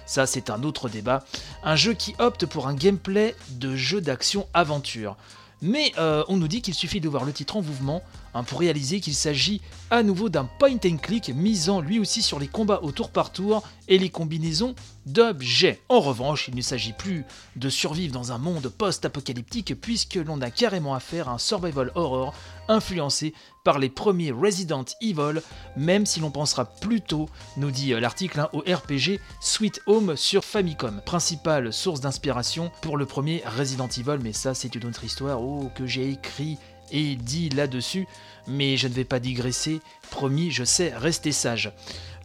ça 0.06 0.26
c'est 0.26 0.50
un 0.50 0.64
autre 0.64 0.88
débat. 0.88 1.22
Un 1.62 1.76
jeu 1.76 1.92
qui 1.92 2.14
opte 2.18 2.46
pour 2.46 2.66
un 2.66 2.74
gameplay 2.74 3.36
de 3.50 3.76
jeu 3.76 4.00
d'action 4.00 4.48
aventure. 4.54 5.16
Mais 5.60 5.92
euh, 5.96 6.24
on 6.26 6.38
nous 6.38 6.48
dit 6.48 6.60
qu'il 6.60 6.74
suffit 6.74 7.00
de 7.00 7.08
voir 7.08 7.24
le 7.24 7.32
titre 7.32 7.56
en 7.56 7.62
mouvement 7.62 8.02
hein, 8.34 8.42
pour 8.42 8.58
réaliser 8.58 8.98
qu'il 8.98 9.14
s'agit 9.14 9.60
à 9.90 10.02
nouveau 10.02 10.28
d'un 10.28 10.44
point 10.58 10.74
and 10.84 10.96
click 10.96 11.28
misant 11.28 11.80
lui 11.80 12.00
aussi 12.00 12.20
sur 12.20 12.40
les 12.40 12.48
combats 12.48 12.80
au 12.82 12.90
tour 12.90 13.10
par 13.10 13.30
tour 13.30 13.62
et 13.92 13.98
les 13.98 14.08
combinaisons 14.08 14.74
d'objets. 15.04 15.78
En 15.90 16.00
revanche, 16.00 16.48
il 16.48 16.56
ne 16.56 16.62
s'agit 16.62 16.94
plus 16.94 17.26
de 17.56 17.68
survivre 17.68 18.14
dans 18.14 18.32
un 18.32 18.38
monde 18.38 18.68
post-apocalyptique 18.68 19.78
puisque 19.78 20.14
l'on 20.14 20.40
a 20.40 20.50
carrément 20.50 20.94
affaire 20.94 21.28
à 21.28 21.32
un 21.32 21.38
survival 21.38 21.92
horror 21.94 22.32
influencé 22.68 23.34
par 23.64 23.78
les 23.78 23.90
premiers 23.90 24.32
Resident 24.32 24.86
Evil, 25.02 25.42
même 25.76 26.06
si 26.06 26.20
l'on 26.20 26.30
pensera 26.30 26.64
plutôt, 26.64 27.28
nous 27.58 27.70
dit 27.70 27.90
l'article, 27.90 28.40
hein, 28.40 28.48
au 28.54 28.60
RPG 28.60 29.20
Sweet 29.42 29.82
Home 29.86 30.16
sur 30.16 30.42
Famicom, 30.42 31.02
principale 31.04 31.70
source 31.70 32.00
d'inspiration 32.00 32.72
pour 32.80 32.96
le 32.96 33.04
premier 33.04 33.42
Resident 33.58 33.88
Evil, 33.88 34.18
mais 34.22 34.32
ça 34.32 34.54
c'est 34.54 34.74
une 34.74 34.86
autre 34.86 35.04
histoire 35.04 35.42
oh, 35.42 35.70
que 35.74 35.86
j'ai 35.86 36.08
écrit 36.08 36.56
et 36.92 37.16
dit 37.16 37.48
là-dessus, 37.48 38.06
mais 38.46 38.76
je 38.76 38.88
ne 38.88 38.92
vais 38.92 39.04
pas 39.04 39.18
digresser, 39.18 39.80
promis, 40.10 40.50
je 40.50 40.64
sais 40.64 40.92
rester 40.94 41.32
sage. 41.32 41.72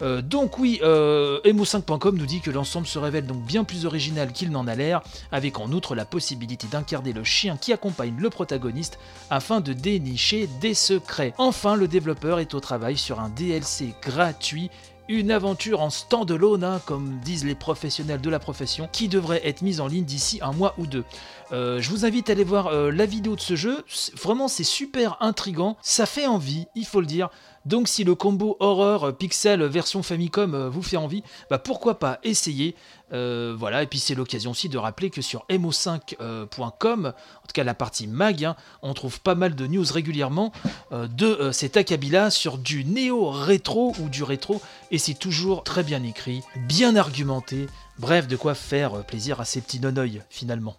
Euh, 0.02 0.22
donc 0.22 0.60
oui, 0.60 0.80
euh, 0.84 1.42
emo5.com 1.44 2.18
nous 2.18 2.26
dit 2.26 2.42
que 2.42 2.52
l'ensemble 2.52 2.86
se 2.86 3.00
révèle 3.00 3.26
donc 3.26 3.44
bien 3.44 3.64
plus 3.64 3.86
original 3.86 4.32
qu'il 4.32 4.52
n'en 4.52 4.68
a 4.68 4.76
l'air, 4.76 5.02
avec 5.32 5.60
en 5.60 5.72
outre 5.72 5.96
la 5.96 6.06
possibilité 6.06 6.68
d'incarner 6.68 7.14
le 7.14 7.24
chien 7.24 7.58
qui 7.58 7.74
accompagne 7.74 8.16
le 8.20 8.30
protagoniste 8.30 9.00
afin 9.30 9.60
de 9.60 9.74
dénicher 9.74 10.48
des 10.62 10.74
secrets. 10.74 11.34
Enfin, 11.38 11.76
le 11.76 11.88
développeur 11.88 12.40
est 12.40 12.54
au 12.54 12.60
travail 12.60 12.98
sur 12.98 13.20
un 13.20 13.30
DLC 13.30 13.96
gratuit 14.02 14.70
une 15.10 15.32
aventure 15.32 15.82
en 15.82 15.90
stand-alone, 15.90 16.64
hein, 16.64 16.82
comme 16.86 17.20
disent 17.24 17.46
les 17.46 17.56
professionnels 17.56 18.22
de 18.22 18.30
la 18.30 18.40
profession, 18.40 18.90
qui 18.92 19.08
devrait 19.08 19.42
être 19.48 19.62
mise 19.62 19.80
en 19.80 19.88
ligne 19.88 20.06
d'ici 20.06 20.40
un 20.42 20.52
mois 20.52 20.74
ou 20.78 20.88
deux. 20.88 21.04
Euh, 21.52 21.80
je 21.80 21.90
vous 21.90 22.06
invite 22.06 22.30
à 22.30 22.34
aller 22.34 22.44
voir 22.44 22.68
euh, 22.68 22.92
la 22.92 23.06
vidéo 23.06 23.36
de 23.36 23.42
ce 23.42 23.56
jeu. 23.56 23.84
Vraiment, 24.22 24.48
c'est 24.48 24.64
super 24.64 25.18
intrigant. 25.22 25.78
Ça 25.82 26.06
fait 26.06 26.28
envie, 26.28 26.68
il 26.76 26.86
faut 26.86 27.00
le 27.00 27.08
dire. 27.08 27.30
Donc, 27.66 27.88
si 27.88 28.04
le 28.04 28.16
combo 28.16 28.58
horreur 28.60 29.06
euh, 29.06 29.12
pixel 29.12 29.64
version 29.64 30.04
Famicom 30.04 30.68
vous 30.68 30.82
fait 30.82 30.98
envie, 30.98 31.24
bah 31.50 31.60
pourquoi 31.60 32.00
pas 32.00 32.20
essayer. 32.24 32.76
Euh, 33.14 33.56
voilà, 33.58 33.84
et 33.84 33.88
puis 33.88 34.00
c'est 34.00 34.16
l'occasion 34.16 34.52
aussi 34.52 34.70
de 34.70 34.78
rappeler 34.78 35.10
que 35.10 35.22
sur 35.22 35.46
mo5.com, 35.50 37.06
en 37.06 37.12
tout 37.12 37.54
cas 37.54 37.64
la 37.64 37.74
partie 37.74 38.08
mag, 38.08 38.44
hein, 38.44 38.56
on 38.82 38.94
trouve 38.94 39.22
pas 39.22 39.36
mal 39.36 39.56
de 39.56 39.68
news 39.68 39.86
régulièrement 39.90 40.52
euh, 40.92 41.08
de 41.08 41.26
euh, 41.26 41.52
cet 41.52 41.78
acabit-là 41.78 42.30
sur 42.30 42.58
du 42.58 42.84
néo-rétro 42.84 43.96
ou 44.00 44.10
du 44.10 44.24
rétro, 44.24 44.62
et 44.92 44.98
c'est 44.98 45.14
toujours 45.14 45.64
très 45.64 45.84
bien 45.84 46.04
écrit, 46.04 46.42
bien 46.68 46.96
argumenté, 46.96 47.68
bref, 47.98 48.28
de 48.28 48.36
quoi 48.36 48.56
faire 48.56 49.06
plaisir 49.06 49.40
à 49.40 49.46
ces 49.46 49.62
petits 49.62 49.80
nonoïs 49.80 50.22
finalement. 50.30 50.76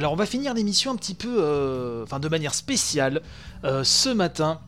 Alors 0.00 0.14
on 0.14 0.16
va 0.16 0.24
finir 0.24 0.54
l'émission 0.54 0.92
un 0.92 0.96
petit 0.96 1.12
peu, 1.12 1.36
euh, 1.40 2.04
enfin 2.04 2.20
de 2.20 2.28
manière 2.30 2.54
spéciale, 2.54 3.20
euh, 3.64 3.84
ce 3.84 4.08
matin. 4.08 4.58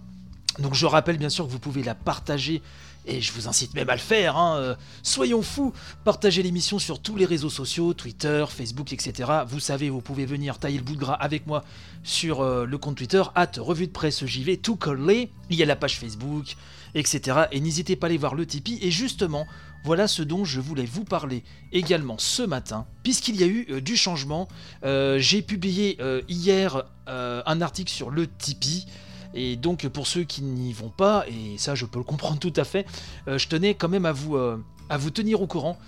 Donc 0.59 0.75
je 0.75 0.85
rappelle 0.85 1.17
bien 1.17 1.31
sûr 1.31 1.47
que 1.47 1.51
vous 1.51 1.59
pouvez 1.59 1.83
la 1.83 1.95
partager 1.95 2.61
et 3.07 3.23
je 3.23 3.33
vous 3.33 3.49
incite 3.49 3.73
même 3.73 3.89
à 3.89 3.95
le 3.95 3.99
faire. 3.99 4.37
hein, 4.37 4.59
euh, 4.59 4.75
soyons 5.03 5.41
fous, 5.41 5.73
partagez 6.05 6.43
l'émission 6.43 6.79
sur 6.79 7.01
tous 7.01 7.17
les 7.17 7.25
réseaux 7.25 7.49
sociaux, 7.49 7.95
Twitter, 7.95 8.45
Facebook, 8.47 8.93
etc. 8.93 9.31
Vous 9.49 9.59
savez, 9.59 9.89
vous 9.89 10.03
pouvez 10.03 10.27
venir 10.27 10.59
tailler 10.59 10.77
le 10.77 10.85
bout 10.85 10.97
de 10.97 11.01
gras 11.01 11.15
avec 11.15 11.47
moi 11.47 11.65
sur 12.05 12.45
le 12.45 12.77
compte 12.77 12.97
Twitter, 12.97 13.23
at 13.35 13.53
revue 13.57 13.87
de 13.87 13.93
presse 13.93 14.27
JV, 14.27 14.59
tout 14.59 14.77
collé. 14.77 15.31
Il 15.49 15.57
y 15.57 15.63
a 15.63 15.67
la 15.67 15.77
page 15.77 15.99
Facebook, 15.99 16.57
etc. 16.95 17.45
Et 17.53 17.61
n'hésitez 17.61 17.97
pas 17.97 18.09
à 18.09 18.11
aller 18.11 18.19
voir 18.19 18.35
le 18.35 18.45
Tipeee. 18.45 18.81
Et 18.83 18.91
justement, 18.91 19.47
voilà 19.85 20.07
ce 20.07 20.23
dont 20.23 20.45
je 20.45 20.61
voulais 20.61 20.87
vous 20.87 21.05
parler 21.05 21.43
également 21.73 22.17
ce 22.19 22.43
matin, 22.43 22.87
puisqu'il 23.03 23.41
y 23.41 23.45
a 23.45 23.47
eu 23.47 23.67
euh, 23.71 23.81
du 23.81 23.97
changement. 23.97 24.49
Euh, 24.85 25.19
J'ai 25.19 25.43
publié 25.43 25.97
euh, 26.01 26.23
hier 26.29 26.85
un 27.07 27.61
article 27.61 27.91
sur 27.91 28.11
le 28.11 28.27
Tipeee. 28.27 28.87
Et 29.35 29.57
donc 29.57 29.89
pour 29.89 30.07
ceux 30.07 30.25
qui 30.25 30.43
n'y 30.43 30.73
vont 30.73 30.91
pas, 30.91 31.25
et 31.27 31.59
ça 31.59 31.75
je 31.75 31.85
peux 31.87 31.99
le 31.99 32.05
comprendre 32.05 32.39
tout 32.39 32.53
à 32.55 32.65
fait, 32.65 32.87
je 33.27 33.49
tenais 33.49 33.75
quand 33.75 33.89
même 33.89 34.07
à 34.07 34.13
vous, 34.13 34.37
à 34.37 34.99
vous 34.99 35.11
tenir 35.11 35.41
au 35.43 35.47
courant, 35.47 35.79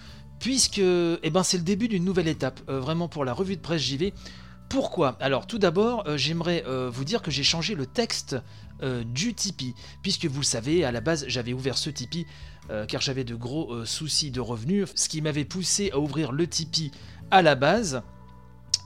puisque 0.41 0.79
eh 0.79 1.31
ben, 1.31 1.43
c'est 1.43 1.59
le 1.59 1.63
début 1.63 1.87
d'une 1.87 2.05
nouvelle 2.05 2.27
étape, 2.27 2.61
vraiment 2.69 3.07
pour 3.07 3.25
la 3.25 3.33
revue 3.33 3.57
de 3.57 3.61
presse 3.61 3.83
JV. 3.83 4.13
Pourquoi? 4.71 5.17
Alors 5.21 5.47
tout 5.47 5.59
d'abord, 5.59 6.05
j'aimerais 6.17 6.65
vous 6.91 7.05
dire 7.05 7.23
que 7.23 7.31
j'ai 7.31 7.45
changé 7.45 7.75
le 7.75 7.87
texte 7.87 8.37
euh, 8.85 9.03
du 9.03 9.33
Tipeee, 9.33 9.75
puisque 10.03 10.27
vous 10.27 10.41
le 10.41 10.45
savez, 10.45 10.85
à 10.85 10.93
la 10.93 11.01
base 11.01 11.25
j'avais 11.27 11.55
ouvert 11.55 11.79
ce 11.79 11.89
Tipeee 11.89 12.27
euh, 12.71 12.85
car 12.85 13.01
j'avais 13.01 13.25
de 13.25 13.35
gros 13.35 13.73
euh, 13.73 13.85
soucis 13.87 14.31
de 14.31 14.41
revenus, 14.41 14.89
ce 14.95 15.09
qui 15.09 15.23
m'avait 15.23 15.47
poussé 15.47 15.91
à 15.93 15.99
ouvrir 15.99 16.33
le 16.33 16.47
Tipeee 16.47 16.91
à 17.31 17.41
la 17.43 17.55
base. 17.55 18.03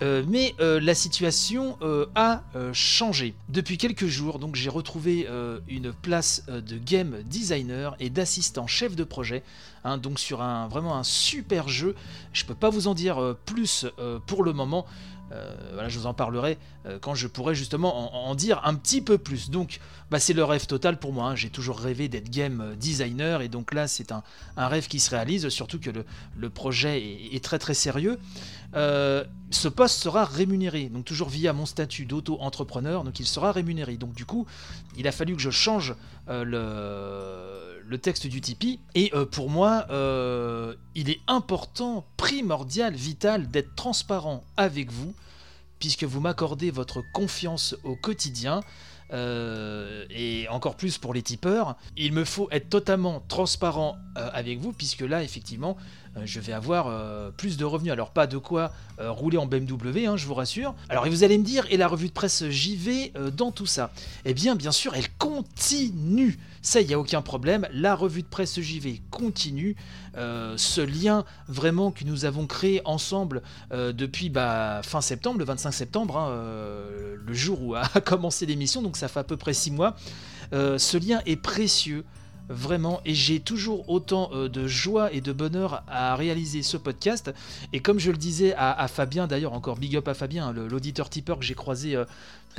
Mais 0.00 0.54
la 0.60 0.94
situation 0.94 1.76
a 2.14 2.44
changé. 2.72 3.34
Depuis 3.48 3.78
quelques 3.78 4.06
jours, 4.06 4.38
donc 4.38 4.54
j'ai 4.54 4.70
retrouvé 4.70 5.26
une 5.66 5.92
place 5.92 6.44
de 6.46 6.78
game 6.78 7.24
designer 7.24 7.96
et 7.98 8.08
d'assistant 8.08 8.68
chef 8.68 8.94
de 8.94 9.02
projet, 9.02 9.42
hein, 9.82 9.98
donc 9.98 10.20
sur 10.20 10.40
un 10.40 10.68
vraiment 10.68 11.02
super 11.02 11.68
jeu. 11.68 11.96
Je 12.32 12.44
peux 12.44 12.54
pas 12.54 12.70
vous 12.70 12.86
en 12.86 12.94
dire 12.94 13.34
plus 13.44 13.86
pour 14.28 14.44
le 14.44 14.52
moment. 14.52 14.86
Euh, 15.32 15.54
voilà, 15.72 15.88
je 15.88 15.98
vous 15.98 16.06
en 16.06 16.14
parlerai 16.14 16.58
euh, 16.86 16.98
quand 16.98 17.14
je 17.14 17.26
pourrai 17.26 17.54
justement 17.54 18.28
en, 18.28 18.34
dire 18.34 18.60
un 18.64 18.74
petit 18.74 19.00
peu 19.00 19.18
plus. 19.18 19.50
Donc, 19.50 19.80
bah, 20.10 20.18
c'est 20.18 20.32
le 20.32 20.44
rêve 20.44 20.66
total 20.66 20.98
pour 20.98 21.12
moi. 21.12 21.30
hein. 21.30 21.36
J'ai 21.36 21.50
toujours 21.50 21.78
rêvé 21.78 22.08
d'être 22.08 22.30
game 22.30 22.74
designer 22.78 23.42
et 23.42 23.48
donc 23.48 23.74
là, 23.74 23.88
c'est 23.88 24.12
un, 24.12 24.22
rêve 24.56 24.88
qui 24.88 25.00
se 25.00 25.10
réalise. 25.10 25.48
Surtout 25.48 25.78
que 25.78 25.90
le, 25.90 26.50
projet 26.50 27.02
est, 27.32 27.44
très 27.44 27.58
très 27.58 27.74
sérieux. 27.74 28.18
Euh, 28.74 29.24
ce 29.50 29.68
poste 29.68 30.02
sera 30.02 30.24
rémunéré, 30.24 30.90
donc 30.90 31.04
toujours 31.04 31.28
via 31.30 31.54
mon 31.54 31.64
statut 31.64 32.04
d'auto-entrepreneur, 32.04 33.02
donc 33.02 33.18
il 33.18 33.26
sera 33.26 33.52
rémunéré. 33.52 33.96
Donc 33.96 34.14
du 34.14 34.26
coup, 34.26 34.46
il 34.96 35.08
a 35.08 35.12
fallu 35.12 35.36
que 35.36 35.42
je 35.42 35.50
change 35.50 35.94
le, 36.28 37.77
le 37.88 37.98
texte 37.98 38.26
du 38.26 38.40
Tipeee. 38.40 38.78
Et 38.94 39.10
euh, 39.14 39.24
pour 39.24 39.50
moi, 39.50 39.86
euh, 39.90 40.74
il 40.94 41.10
est 41.10 41.20
important, 41.26 42.04
primordial, 42.16 42.94
vital 42.94 43.48
d'être 43.48 43.74
transparent 43.74 44.44
avec 44.56 44.92
vous, 44.92 45.14
puisque 45.78 46.04
vous 46.04 46.20
m'accordez 46.20 46.70
votre 46.70 47.02
confiance 47.12 47.74
au 47.84 47.96
quotidien. 47.96 48.60
euh, 49.10 50.04
et 50.10 50.46
encore 50.50 50.76
plus 50.76 50.98
pour 50.98 51.14
les 51.14 51.22
tipeurs, 51.22 51.76
il 51.96 52.12
me 52.12 52.26
faut 52.26 52.46
être 52.50 52.68
totalement 52.68 53.22
transparent 53.26 53.96
avec 54.14 54.58
vous, 54.58 54.74
puisque 54.74 55.00
là, 55.00 55.22
effectivement, 55.22 55.78
je 56.24 56.40
vais 56.40 56.52
avoir 56.52 56.86
euh, 56.88 57.30
plus 57.30 57.56
de 57.56 57.64
revenus. 57.64 57.92
Alors 57.92 58.10
pas 58.10 58.26
de 58.26 58.38
quoi 58.38 58.72
euh, 58.98 59.10
rouler 59.10 59.38
en 59.38 59.46
BMW, 59.46 60.06
hein, 60.06 60.16
je 60.16 60.26
vous 60.26 60.34
rassure. 60.34 60.74
Alors 60.88 61.06
et 61.06 61.10
vous 61.10 61.24
allez 61.24 61.38
me 61.38 61.44
dire, 61.44 61.66
et 61.70 61.76
la 61.76 61.88
revue 61.88 62.08
de 62.08 62.12
presse 62.12 62.48
JV 62.48 63.12
euh, 63.16 63.30
dans 63.30 63.52
tout 63.52 63.66
ça? 63.66 63.90
Eh 64.24 64.34
bien 64.34 64.54
bien 64.54 64.72
sûr, 64.72 64.94
elle 64.94 65.08
continue. 65.18 66.38
Ça, 66.62 66.80
il 66.80 66.88
n'y 66.88 66.94
a 66.94 66.98
aucun 66.98 67.22
problème. 67.22 67.66
La 67.72 67.94
revue 67.94 68.22
de 68.22 68.28
presse 68.28 68.60
JV 68.60 69.00
continue. 69.10 69.76
Euh, 70.16 70.54
ce 70.56 70.80
lien 70.80 71.24
vraiment 71.46 71.92
que 71.92 72.04
nous 72.04 72.24
avons 72.24 72.46
créé 72.46 72.82
ensemble 72.84 73.42
euh, 73.72 73.92
depuis 73.92 74.30
bah, 74.30 74.80
fin 74.82 75.00
septembre, 75.00 75.38
le 75.38 75.44
25 75.44 75.70
septembre, 75.70 76.16
hein, 76.16 76.30
euh, 76.30 77.16
le 77.24 77.34
jour 77.34 77.62
où 77.62 77.74
a 77.74 77.86
commencé 78.04 78.44
l'émission, 78.46 78.82
donc 78.82 78.96
ça 78.96 79.08
fait 79.08 79.20
à 79.20 79.24
peu 79.24 79.36
près 79.36 79.54
six 79.54 79.70
mois. 79.70 79.96
Euh, 80.52 80.78
ce 80.78 80.96
lien 80.96 81.20
est 81.26 81.36
précieux, 81.36 82.04
vraiment, 82.48 83.00
et 83.04 83.14
j'ai 83.14 83.40
toujours 83.40 83.88
autant 83.88 84.30
euh, 84.32 84.48
de 84.48 84.66
joie 84.66 85.12
et 85.12 85.20
de 85.20 85.32
bonheur 85.32 85.82
à 85.86 86.16
réaliser 86.16 86.62
ce 86.62 86.76
podcast. 86.76 87.32
Et 87.72 87.80
comme 87.80 87.98
je 87.98 88.10
le 88.10 88.16
disais 88.16 88.54
à, 88.56 88.88
Fabien, 88.88 89.26
d'ailleurs, 89.26 89.52
encore 89.52 89.76
big 89.76 89.96
up 89.96 90.08
à 90.08 90.14
Fabien, 90.14 90.48
hein, 90.48 90.52
l'auditeur 90.52 91.10
tipeur 91.10 91.38
que 91.38 91.44
j'ai 91.44 91.54
croisé 91.54 91.96
euh, 91.96 92.04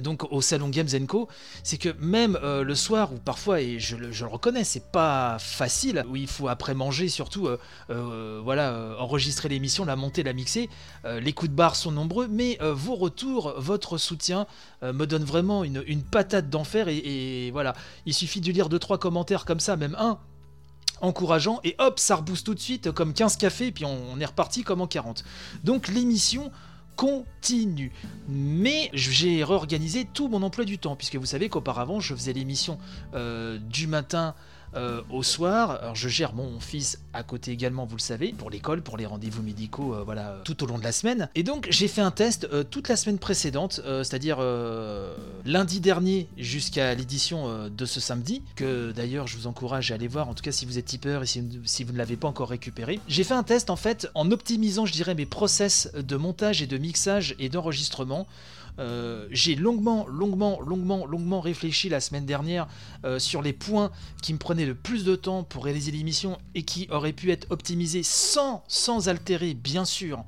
donc 0.02 0.32
au 0.32 0.42
salon 0.42 0.70
Games 0.70 0.88
Co, 1.08 1.28
c'est 1.64 1.78
que 1.78 1.90
même 2.00 2.38
euh, 2.44 2.64
le 2.64 2.76
soir, 2.76 3.14
ou 3.14 3.18
parfois, 3.18 3.62
et 3.62 3.80
je, 3.80 3.96
le- 3.96 4.12
reconnais, 4.26 4.64
c'est 4.64 4.92
pas 4.92 5.38
facile, 5.40 6.04
où 6.10 6.16
il 6.16 6.28
faut 6.28 6.48
après 6.48 6.74
manger, 6.74 7.10
surtout, 7.10 7.48
euh, 7.48 7.60
euh, 7.90 8.40
voilà, 8.44 8.96
enregistrer 9.00 9.50
l'émission, 9.50 9.86
la 9.86 9.96
monter, 9.96 10.24
la 10.24 10.34
mixer, 10.34 10.70
les 11.06 11.34
coups 11.34 11.52
de 11.52 11.56
barre 11.56 11.76
sont 11.76 11.92
nombreux, 11.92 12.28
mais 12.28 12.58
vos 12.62 12.96
retours, 12.96 13.54
votre 13.58 13.98
soutien 13.98 14.46
me 14.82 15.06
donne 15.06 15.24
vraiment 15.24 15.64
une, 15.64 16.04
patate 16.04 16.50
d'enfer, 16.50 16.88
et, 16.88 17.50
voilà, 17.52 17.74
il 18.06 18.14
suffit 18.14 18.42
de 18.42 18.52
lire 18.52 18.70
deux 18.70 18.80
trois 18.80 18.98
commentaires 18.98 19.46
comme 19.46 19.60
ça, 19.60 19.76
même 19.76 19.96
un 19.98 20.20
encourageant 21.02 21.62
et 21.64 21.76
hop 21.80 21.98
ça 21.98 22.18
rebooste 22.18 22.46
tout 22.46 22.54
de 22.54 22.60
suite 22.60 22.92
comme 22.92 23.14
15 23.14 23.38
cafés 23.38 23.68
et 23.68 23.72
puis 23.72 23.86
on, 23.86 23.98
on 24.12 24.20
est 24.20 24.26
reparti 24.26 24.64
comme 24.64 24.82
en 24.82 24.88
40 24.88 25.24
donc 25.64 25.88
l'émission 25.88 26.52
continue. 27.00 27.94
Mais 28.28 28.90
j'ai 28.92 29.42
réorganisé 29.46 30.04
tout 30.04 30.28
mon 30.28 30.44
emploi 30.44 30.66
du 30.66 30.78
temps 30.78 30.98
puisque 30.98 31.16
vous 31.16 31.26
savez 31.26 31.48
qu'auparavant 31.48 32.02
je 32.02 32.14
faisais 32.14 32.34
l'émission 32.34 32.78
euh, 33.14 33.58
du 33.58 33.88
matin 33.88 34.36
euh, 34.76 35.02
au 35.10 35.24
soir, 35.24 35.72
alors 35.82 35.96
je 35.96 36.10
gère 36.10 36.34
mon 36.34 36.60
fils 36.60 37.00
à 37.14 37.24
côté 37.24 37.52
également, 37.52 37.86
vous 37.86 37.96
le 37.96 38.02
savez, 38.02 38.34
pour 38.34 38.50
l'école, 38.50 38.82
pour 38.82 38.98
les 38.98 39.06
rendez-vous 39.06 39.42
médicaux, 39.42 39.96
euh, 39.96 40.04
voilà, 40.04 40.42
tout 40.46 40.64
au 40.64 40.68
long 40.68 40.78
de 40.78 40.84
la 40.84 40.92
semaine. 40.92 41.30
Et 41.36 41.44
donc 41.44 41.68
j'ai 41.70 41.88
fait 41.88 42.02
un 42.02 42.12
test 42.12 42.48
euh, 42.54 42.64
toute 42.64 42.88
la 42.88 42.96
semaine 42.96 43.18
précédente, 43.18 43.82
euh, 43.86 44.04
c'est-à-dire 44.04 44.38
euh, 44.40 45.16
lundi 45.46 45.80
dernier 45.80 46.28
jusqu'à 46.38 46.94
l'édition 46.94 47.50
euh, 47.50 47.70
de 47.70 47.86
ce 47.86 48.00
samedi, 48.00 48.42
que 48.56 48.92
d'ailleurs 48.92 49.28
je 49.28 49.38
vous 49.38 49.48
encourage 49.48 49.92
à 49.92 49.96
aller 49.96 50.08
voir, 50.08 50.30
en 50.30 50.34
tout 50.34 50.44
cas 50.44 50.52
si 50.52 50.66
vous 50.66 50.78
êtes 50.78 50.86
tipeur 50.86 51.24
et 51.24 51.26
si, 51.26 51.42
vous 51.84 51.94
ne 51.94 51.98
l'avez 51.98 52.16
pas 52.16 52.28
encore 52.28 52.50
récupéré. 52.50 53.00
J'ai 53.08 53.24
fait 53.24 53.34
un 53.34 53.44
test 53.44 53.70
en 53.70 53.76
fait 53.76 54.08
en 54.14 54.32
optimisant, 54.32 54.86
je 54.86 54.94
dirais, 54.94 55.16
mes 55.16 55.26
process 55.26 55.92
de 55.96 56.16
montage 56.16 56.62
et 56.62 56.68
de 56.68 56.78
mixage 56.78 57.36
et 57.40 57.50
d'enregistrement. 57.50 58.28
Euh, 58.80 59.28
j'ai 59.32 59.56
longuement, 59.56 60.08
longuement, 60.08 60.62
longuement, 60.62 61.06
longuement 61.06 61.42
réfléchi 61.42 61.90
la 61.90 62.00
semaine 62.00 62.26
dernière 62.26 62.68
euh, 63.06 63.20
sur 63.20 63.42
les 63.42 63.54
points 63.54 63.92
qui 64.22 64.34
me 64.34 64.38
prenaient 64.38 64.59
le 64.66 64.76
plus 64.76 65.04
de 65.04 65.16
temps 65.16 65.44
pour 65.44 65.66
réaliser 65.66 65.92
l'émission 65.92 66.38
et 66.56 66.64
qui 66.64 66.88
auraient 66.92 67.14
pu 67.14 67.32
être 67.32 67.48
optimisés 67.50 68.04
sans, 68.04 68.64
sans 68.68 69.10
altérer, 69.10 69.54
bien 69.54 69.86
sûr, 69.86 70.24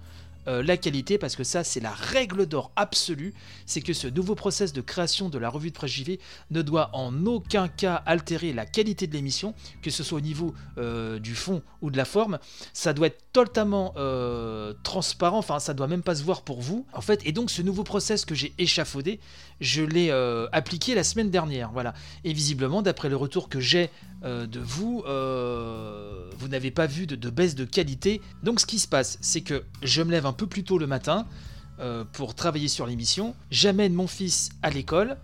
euh, 0.48 0.64
la 0.64 0.76
qualité, 0.76 1.20
parce 1.20 1.36
que 1.36 1.44
ça, 1.44 1.64
c'est 1.64 1.80
la 1.80 1.92
règle 1.92 2.48
d'or 2.48 2.72
absolue, 2.76 3.34
c'est 3.68 3.82
que 3.82 3.94
ce 3.94 4.08
nouveau 4.08 4.34
process 4.34 4.74
de 4.74 4.82
création 4.82 5.30
de 5.30 5.38
la 5.38 5.50
revue 5.50 5.70
de 5.70 5.76
presse 5.76 5.92
JV 5.92 6.20
ne 6.50 6.64
doit 6.64 6.90
en 6.94 7.26
aucun 7.28 7.68
cas 7.68 7.96
altérer 8.08 8.52
la 8.52 8.66
qualité 8.66 9.06
de 9.06 9.14
l'émission, 9.14 9.54
que 9.84 9.92
ce 9.92 10.04
soit 10.04 10.18
au 10.18 10.22
niveau 10.22 10.56
euh, 10.80 11.20
du 11.20 11.36
fond 11.36 11.62
ou 11.82 11.92
de 11.92 11.98
la 11.98 12.06
forme. 12.06 12.40
Ça 12.74 12.94
doit 12.94 13.08
être 13.08 13.24
totalement 13.34 13.94
euh, 13.98 14.74
transparent, 14.84 15.38
enfin, 15.38 15.60
ça 15.60 15.76
doit 15.76 15.88
même 15.88 16.04
pas 16.04 16.16
se 16.16 16.24
voir 16.24 16.42
pour 16.42 16.62
vous, 16.62 16.88
en 16.94 17.02
fait. 17.02 17.22
Et 17.26 17.34
donc, 17.34 17.52
ce 17.52 17.62
nouveau 17.62 17.84
process 17.84 18.26
que 18.26 18.34
j'ai 18.34 18.54
échafaudé, 18.58 19.20
je 19.60 19.84
l'ai 19.84 20.10
appliqué 20.52 20.96
la 20.96 21.04
semaine 21.04 21.30
dernière, 21.30 21.72
voilà. 21.72 21.94
Et 22.24 22.34
visiblement, 22.34 22.82
d'après 22.82 23.10
le 23.10 23.16
retour 23.16 23.48
que 23.48 23.60
j'ai 23.60 23.92
euh, 24.24 24.46
de 24.46 24.60
vous, 24.60 25.04
euh, 25.08 26.30
vous 26.38 26.48
n'avez 26.48 26.72
pas 26.72 26.86
vu 26.86 27.08
de, 27.08 27.30
baisse 27.30 27.56
de 27.56 27.66
qualité. 27.66 28.22
Donc 28.44 28.60
ce 28.60 28.66
qui 28.66 28.80
se 28.80 28.88
passe, 28.88 29.18
c'est 29.22 29.42
que 29.42 29.64
je 29.82 30.02
me 30.02 30.12
lève 30.12 30.26
un 30.26 30.34
peu 30.34 30.48
plus 30.48 30.64
tôt 30.64 30.78
le 30.78 30.88
matin 30.88 31.26
euh, 31.80 32.04
pour 32.14 32.36
travailler 32.36 32.68
sur 32.68 32.86
l'émission. 32.86 33.36
J'amène 33.50 33.94
mon 33.94 34.08
fils 34.08 34.50
à 34.62 34.70
l'école. 34.70 35.18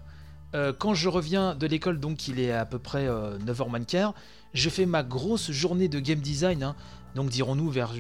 Quand 0.80 0.96
je 0.96 1.08
reviens 1.08 1.54
de 1.54 1.68
l'école, 1.68 2.00
donc 2.00 2.28
il 2.28 2.40
est 2.40 2.52
à 2.52 2.66
peu 2.66 2.80
près 2.80 3.08
euh, 3.08 3.38
9h 3.38 3.70
moins 3.70 4.12
je 4.56 4.70
fais 4.70 4.88
ma 4.88 5.04
grosse 5.04 5.52
journée 5.52 5.88
de 5.88 6.00
game 6.00 6.20
design, 6.20 6.64
hein. 6.64 6.76
donc 7.14 7.30
dirons-nous 7.30 7.70
vers, 7.70 7.94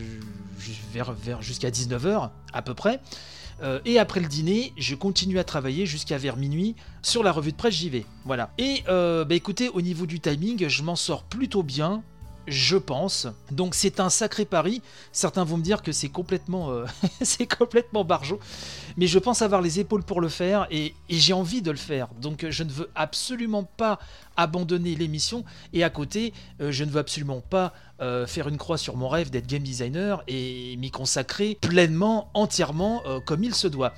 vers, 0.92 1.12
vers 1.12 1.44
jusqu'à 1.44 1.70
19h 1.70 2.32
à 2.54 2.62
peu 2.64 2.74
près. 2.74 3.00
Euh, 3.62 3.80
et 3.86 4.00
après 4.00 4.20
le 4.20 4.28
dîner, 4.28 4.74
je 4.78 4.96
continue 4.96 5.40
à 5.40 5.44
travailler 5.44 5.86
jusqu'à 5.86 6.18
vers 6.18 6.38
minuit 6.38 6.76
sur 7.02 7.24
la 7.24 7.32
revue 7.32 7.52
de 7.52 7.58
presse 7.58 7.76
JV. 7.76 8.06
Voilà. 8.26 8.52
Et 8.58 8.84
euh, 8.88 9.26
bah 9.26 9.36
écoutez, 9.36 9.70
au 9.70 9.82
niveau 9.82 10.06
du 10.06 10.20
timing, 10.20 10.68
je 10.68 10.84
m'en 10.84 10.96
sors 10.96 11.24
plutôt 11.24 11.64
bien. 11.64 12.04
Je 12.48 12.78
pense. 12.78 13.28
Donc 13.52 13.76
c'est 13.76 14.00
un 14.00 14.10
sacré 14.10 14.46
pari. 14.46 14.82
Certains 15.12 15.44
vont 15.44 15.58
me 15.58 15.64
dire 15.64 15.82
que 15.82 15.92
c'est 15.92 16.08
complètement, 16.08 16.72
euh, 16.72 16.86
complètement 17.60 18.06
barjot, 18.06 18.40
mais 18.96 19.06
je 19.06 19.20
pense 19.20 19.42
avoir 19.42 19.62
les 19.62 19.82
épaules 19.82 20.04
pour 20.04 20.22
le 20.22 20.30
faire 20.30 20.66
et, 20.72 20.94
j'ai 21.10 21.34
envie 21.34 21.62
de 21.62 21.72
le 21.72 21.78
faire. 21.78 22.08
Donc 22.22 22.46
je 22.50 22.64
ne 22.64 22.72
veux 22.72 22.90
absolument 22.96 23.64
pas 23.64 24.00
abandonner 24.38 24.96
l'émission 24.96 25.44
et 25.74 25.84
à 25.84 25.90
côté, 25.90 26.34
euh, 26.62 26.72
je 26.72 26.86
ne 26.86 26.90
veux 26.90 27.00
absolument 27.00 27.42
pas 27.42 27.74
euh, 28.00 28.26
faire 28.28 28.48
une 28.48 28.58
croix 28.58 28.78
sur 28.78 28.96
mon 28.96 29.10
rêve 29.10 29.30
d'être 29.30 29.48
game 29.48 29.64
designer 29.64 30.24
et 30.28 30.78
m'y 30.78 30.92
consacrer 30.92 31.58
pleinement, 31.60 32.30
entièrement, 32.34 33.04
comme 33.26 33.44
il 33.44 33.56
se 33.56 33.68
doit. 33.68 33.94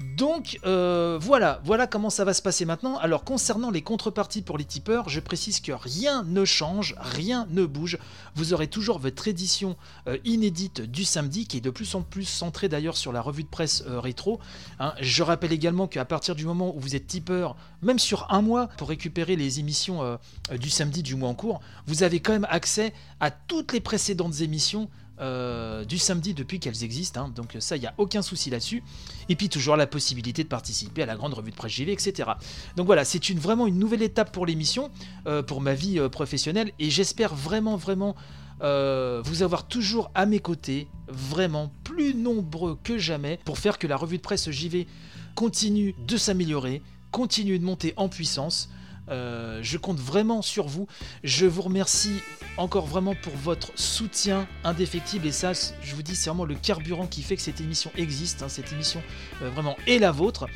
Donc 0.00 0.58
euh, 0.66 1.18
voilà, 1.20 1.60
voilà 1.64 1.86
comment 1.86 2.10
ça 2.10 2.24
va 2.24 2.34
se 2.34 2.42
passer 2.42 2.66
maintenant. 2.66 2.98
Alors 2.98 3.24
concernant 3.24 3.70
les 3.70 3.80
contreparties 3.80 4.42
pour 4.42 4.58
les 4.58 4.64
tipeurs, 4.64 5.08
je 5.08 5.20
précise 5.20 5.60
que 5.60 5.72
rien 5.72 6.22
ne 6.22 6.44
change, 6.44 6.94
rien 6.98 7.46
ne 7.50 7.64
bouge. 7.64 7.98
Vous 8.34 8.52
aurez 8.52 8.66
toujours 8.66 8.98
votre 8.98 9.26
édition 9.26 9.76
euh, 10.06 10.18
inédite 10.24 10.82
du 10.82 11.04
samedi, 11.04 11.46
qui 11.46 11.56
est 11.56 11.62
de 11.62 11.70
plus 11.70 11.94
en 11.94 12.02
plus 12.02 12.26
centrée 12.26 12.68
d'ailleurs 12.68 12.96
sur 12.96 13.10
la 13.10 13.22
revue 13.22 13.44
de 13.44 13.48
presse 13.48 13.84
euh, 13.86 13.98
rétro. 13.98 14.38
Hein, 14.80 14.92
je 15.00 15.22
rappelle 15.22 15.52
également 15.52 15.86
qu'à 15.86 16.04
partir 16.04 16.34
du 16.34 16.44
moment 16.44 16.76
où 16.76 16.80
vous 16.80 16.94
êtes 16.94 17.06
tipeur, 17.06 17.56
même 17.80 17.98
sur 17.98 18.26
un 18.30 18.42
mois, 18.42 18.68
pour 18.76 18.90
récupérer 18.90 19.36
les 19.36 19.60
émissions 19.60 20.18
du 20.58 20.70
samedi 20.70 21.02
du 21.02 21.14
mois 21.14 21.28
en 21.28 21.34
cours, 21.34 21.60
vous 21.86 22.02
avez 22.02 22.20
quand 22.20 22.32
même 22.32 22.46
accès 22.50 22.92
à 23.20 23.30
toutes 23.30 23.72
les 23.72 23.80
précédentes 23.80 24.40
émissions 24.40 24.88
euh, 25.20 25.84
du 25.84 25.98
samedi 25.98 26.34
depuis 26.34 26.60
qu'elles 26.60 26.84
existent. 26.84 27.24
hein. 27.24 27.32
donc 27.34 27.56
ça, 27.60 27.76
il 27.76 27.80
n'y 27.80 27.86
a 27.86 27.94
aucun 27.98 28.22
souci 28.22 28.50
là-dessus. 28.50 28.82
Et 29.28 29.36
puis 29.36 29.48
toujours 29.48 29.76
la 29.76 29.86
possibilité 29.86 30.44
de 30.44 30.48
participer 30.48 31.02
à 31.02 31.06
la 31.06 31.16
grande 31.16 31.34
revue 31.34 31.50
de 31.50 31.56
presse 31.56 31.72
JV, 31.72 31.92
etc. 31.92 32.30
Donc 32.76 32.86
voilà, 32.86 33.04
c'est 33.04 33.18
vraiment 33.34 33.66
une 33.66 33.78
nouvelle 33.78 34.02
étape 34.02 34.32
pour 34.32 34.46
l'émission, 34.46 34.90
euh, 35.26 35.42
pour 35.42 35.60
ma 35.60 35.74
vie 35.74 35.98
euh, 35.98 36.08
professionnelle, 36.08 36.72
et 36.78 36.90
j'espère 36.90 37.34
vraiment, 37.34 37.76
vraiment 37.76 38.14
vous 38.58 39.42
avoir 39.42 39.66
toujours 39.68 40.10
à 40.14 40.24
mes 40.24 40.38
côtés, 40.38 40.88
vraiment 41.08 41.70
plus 41.84 42.14
nombreux 42.14 42.78
que 42.82 42.96
jamais, 42.96 43.38
pour 43.44 43.58
faire 43.58 43.78
que 43.78 43.86
la 43.86 43.98
revue 43.98 44.16
de 44.16 44.22
presse 44.22 44.50
JV 44.50 44.86
continue 45.34 45.94
de 46.06 46.16
s'améliorer, 46.16 46.80
continue 47.10 47.58
de 47.58 47.64
monter 47.64 47.92
en 47.98 48.08
puissance. 48.08 48.70
Euh, 49.08 49.60
je 49.62 49.78
compte 49.78 49.98
vraiment 49.98 50.42
sur 50.42 50.66
vous. 50.66 50.86
Je 51.22 51.46
vous 51.46 51.62
remercie 51.62 52.20
encore 52.56 52.86
vraiment 52.86 53.14
pour 53.14 53.34
votre 53.36 53.70
soutien 53.76 54.46
indéfectible. 54.64 55.26
Et 55.26 55.32
ça, 55.32 55.52
je 55.54 55.94
vous 55.94 56.02
dis, 56.02 56.16
c'est 56.16 56.30
vraiment 56.30 56.44
le 56.44 56.54
carburant 56.54 57.06
qui 57.06 57.22
fait 57.22 57.36
que 57.36 57.42
cette 57.42 57.60
émission 57.60 57.90
existe. 57.96 58.42
hein. 58.42 58.48
cette 58.48 58.72
émission 58.72 59.02
euh, 59.42 59.50
vraiment 59.50 59.76
est 59.86 59.98
la 59.98 60.10
vôtre. 60.12 60.46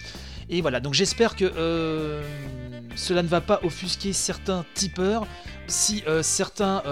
Et 0.48 0.62
voilà, 0.62 0.80
donc 0.80 0.94
j'espère 0.94 1.36
que 1.36 1.44
euh, 1.44 2.22
cela 2.96 3.22
ne 3.22 3.28
va 3.28 3.40
pas 3.40 3.60
offusquer 3.62 4.12
certains 4.12 4.64
tipeurs. 4.74 5.26
Si 5.68 6.02
certains 6.22 6.82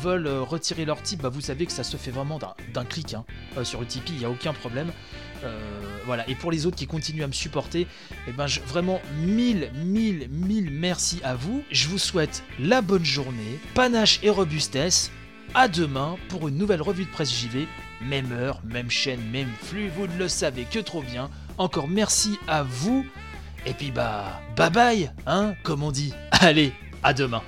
veulent 0.00 0.28
retirer 0.28 0.84
leur 0.84 1.02
tip, 1.02 1.20
bah, 1.20 1.28
vous 1.30 1.40
savez 1.40 1.66
que 1.66 1.72
ça 1.72 1.82
se 1.82 1.96
fait 1.96 2.12
vraiment 2.12 2.38
d'un- 2.72 2.84
clic 2.84 3.14
hein. 3.14 3.24
Sur 3.64 3.80
le 3.80 3.86
il 4.06 4.18
n'y 4.18 4.24
a 4.24 4.30
aucun 4.30 4.52
problème. 4.52 4.92
Euh, 5.44 5.58
voilà, 6.06 6.28
et 6.28 6.34
pour 6.34 6.50
les 6.50 6.66
autres 6.66 6.76
qui 6.76 6.86
continuent 6.86 7.22
à 7.22 7.26
me 7.26 7.32
supporter, 7.32 7.86
eh 8.26 8.32
ben, 8.32 8.46
je- 8.46 8.60
vraiment 8.60 9.00
mille, 9.22 9.70
mille, 9.74 10.28
mille 10.30 10.70
merci 10.70 11.20
à 11.22 11.34
vous. 11.34 11.62
Je 11.70 11.88
vous 11.88 11.98
souhaite 11.98 12.42
la 12.58 12.80
bonne 12.80 13.04
journée, 13.04 13.58
panache 13.74 14.18
et 14.22 14.30
robustesse. 14.30 15.10
À 15.54 15.66
demain 15.68 16.16
pour 16.28 16.48
une 16.48 16.56
nouvelle 16.58 16.82
revue 16.82 17.04
de 17.04 17.10
presse 17.10 17.32
JV. 17.34 17.66
Même 18.02 18.30
heure, 18.32 18.60
même 18.64 18.90
chaîne, 18.90 19.20
même 19.30 19.48
flux, 19.62 19.88
vous 19.96 20.06
ne 20.06 20.16
le 20.18 20.28
savez 20.28 20.64
que 20.64 20.78
trop 20.78 21.02
bien. 21.02 21.30
Encore 21.56 21.88
merci 21.88 22.38
à 22.46 22.62
vous. 22.62 23.04
Et 23.66 23.72
puis 23.74 23.90
bah, 23.90 24.40
bye 24.56 24.70
bye, 24.70 25.10
hein, 25.26 25.54
comme 25.62 25.82
on 25.82 25.90
dit. 25.90 26.12
Allez, 26.32 26.72
à 27.02 27.12
demain. 27.12 27.42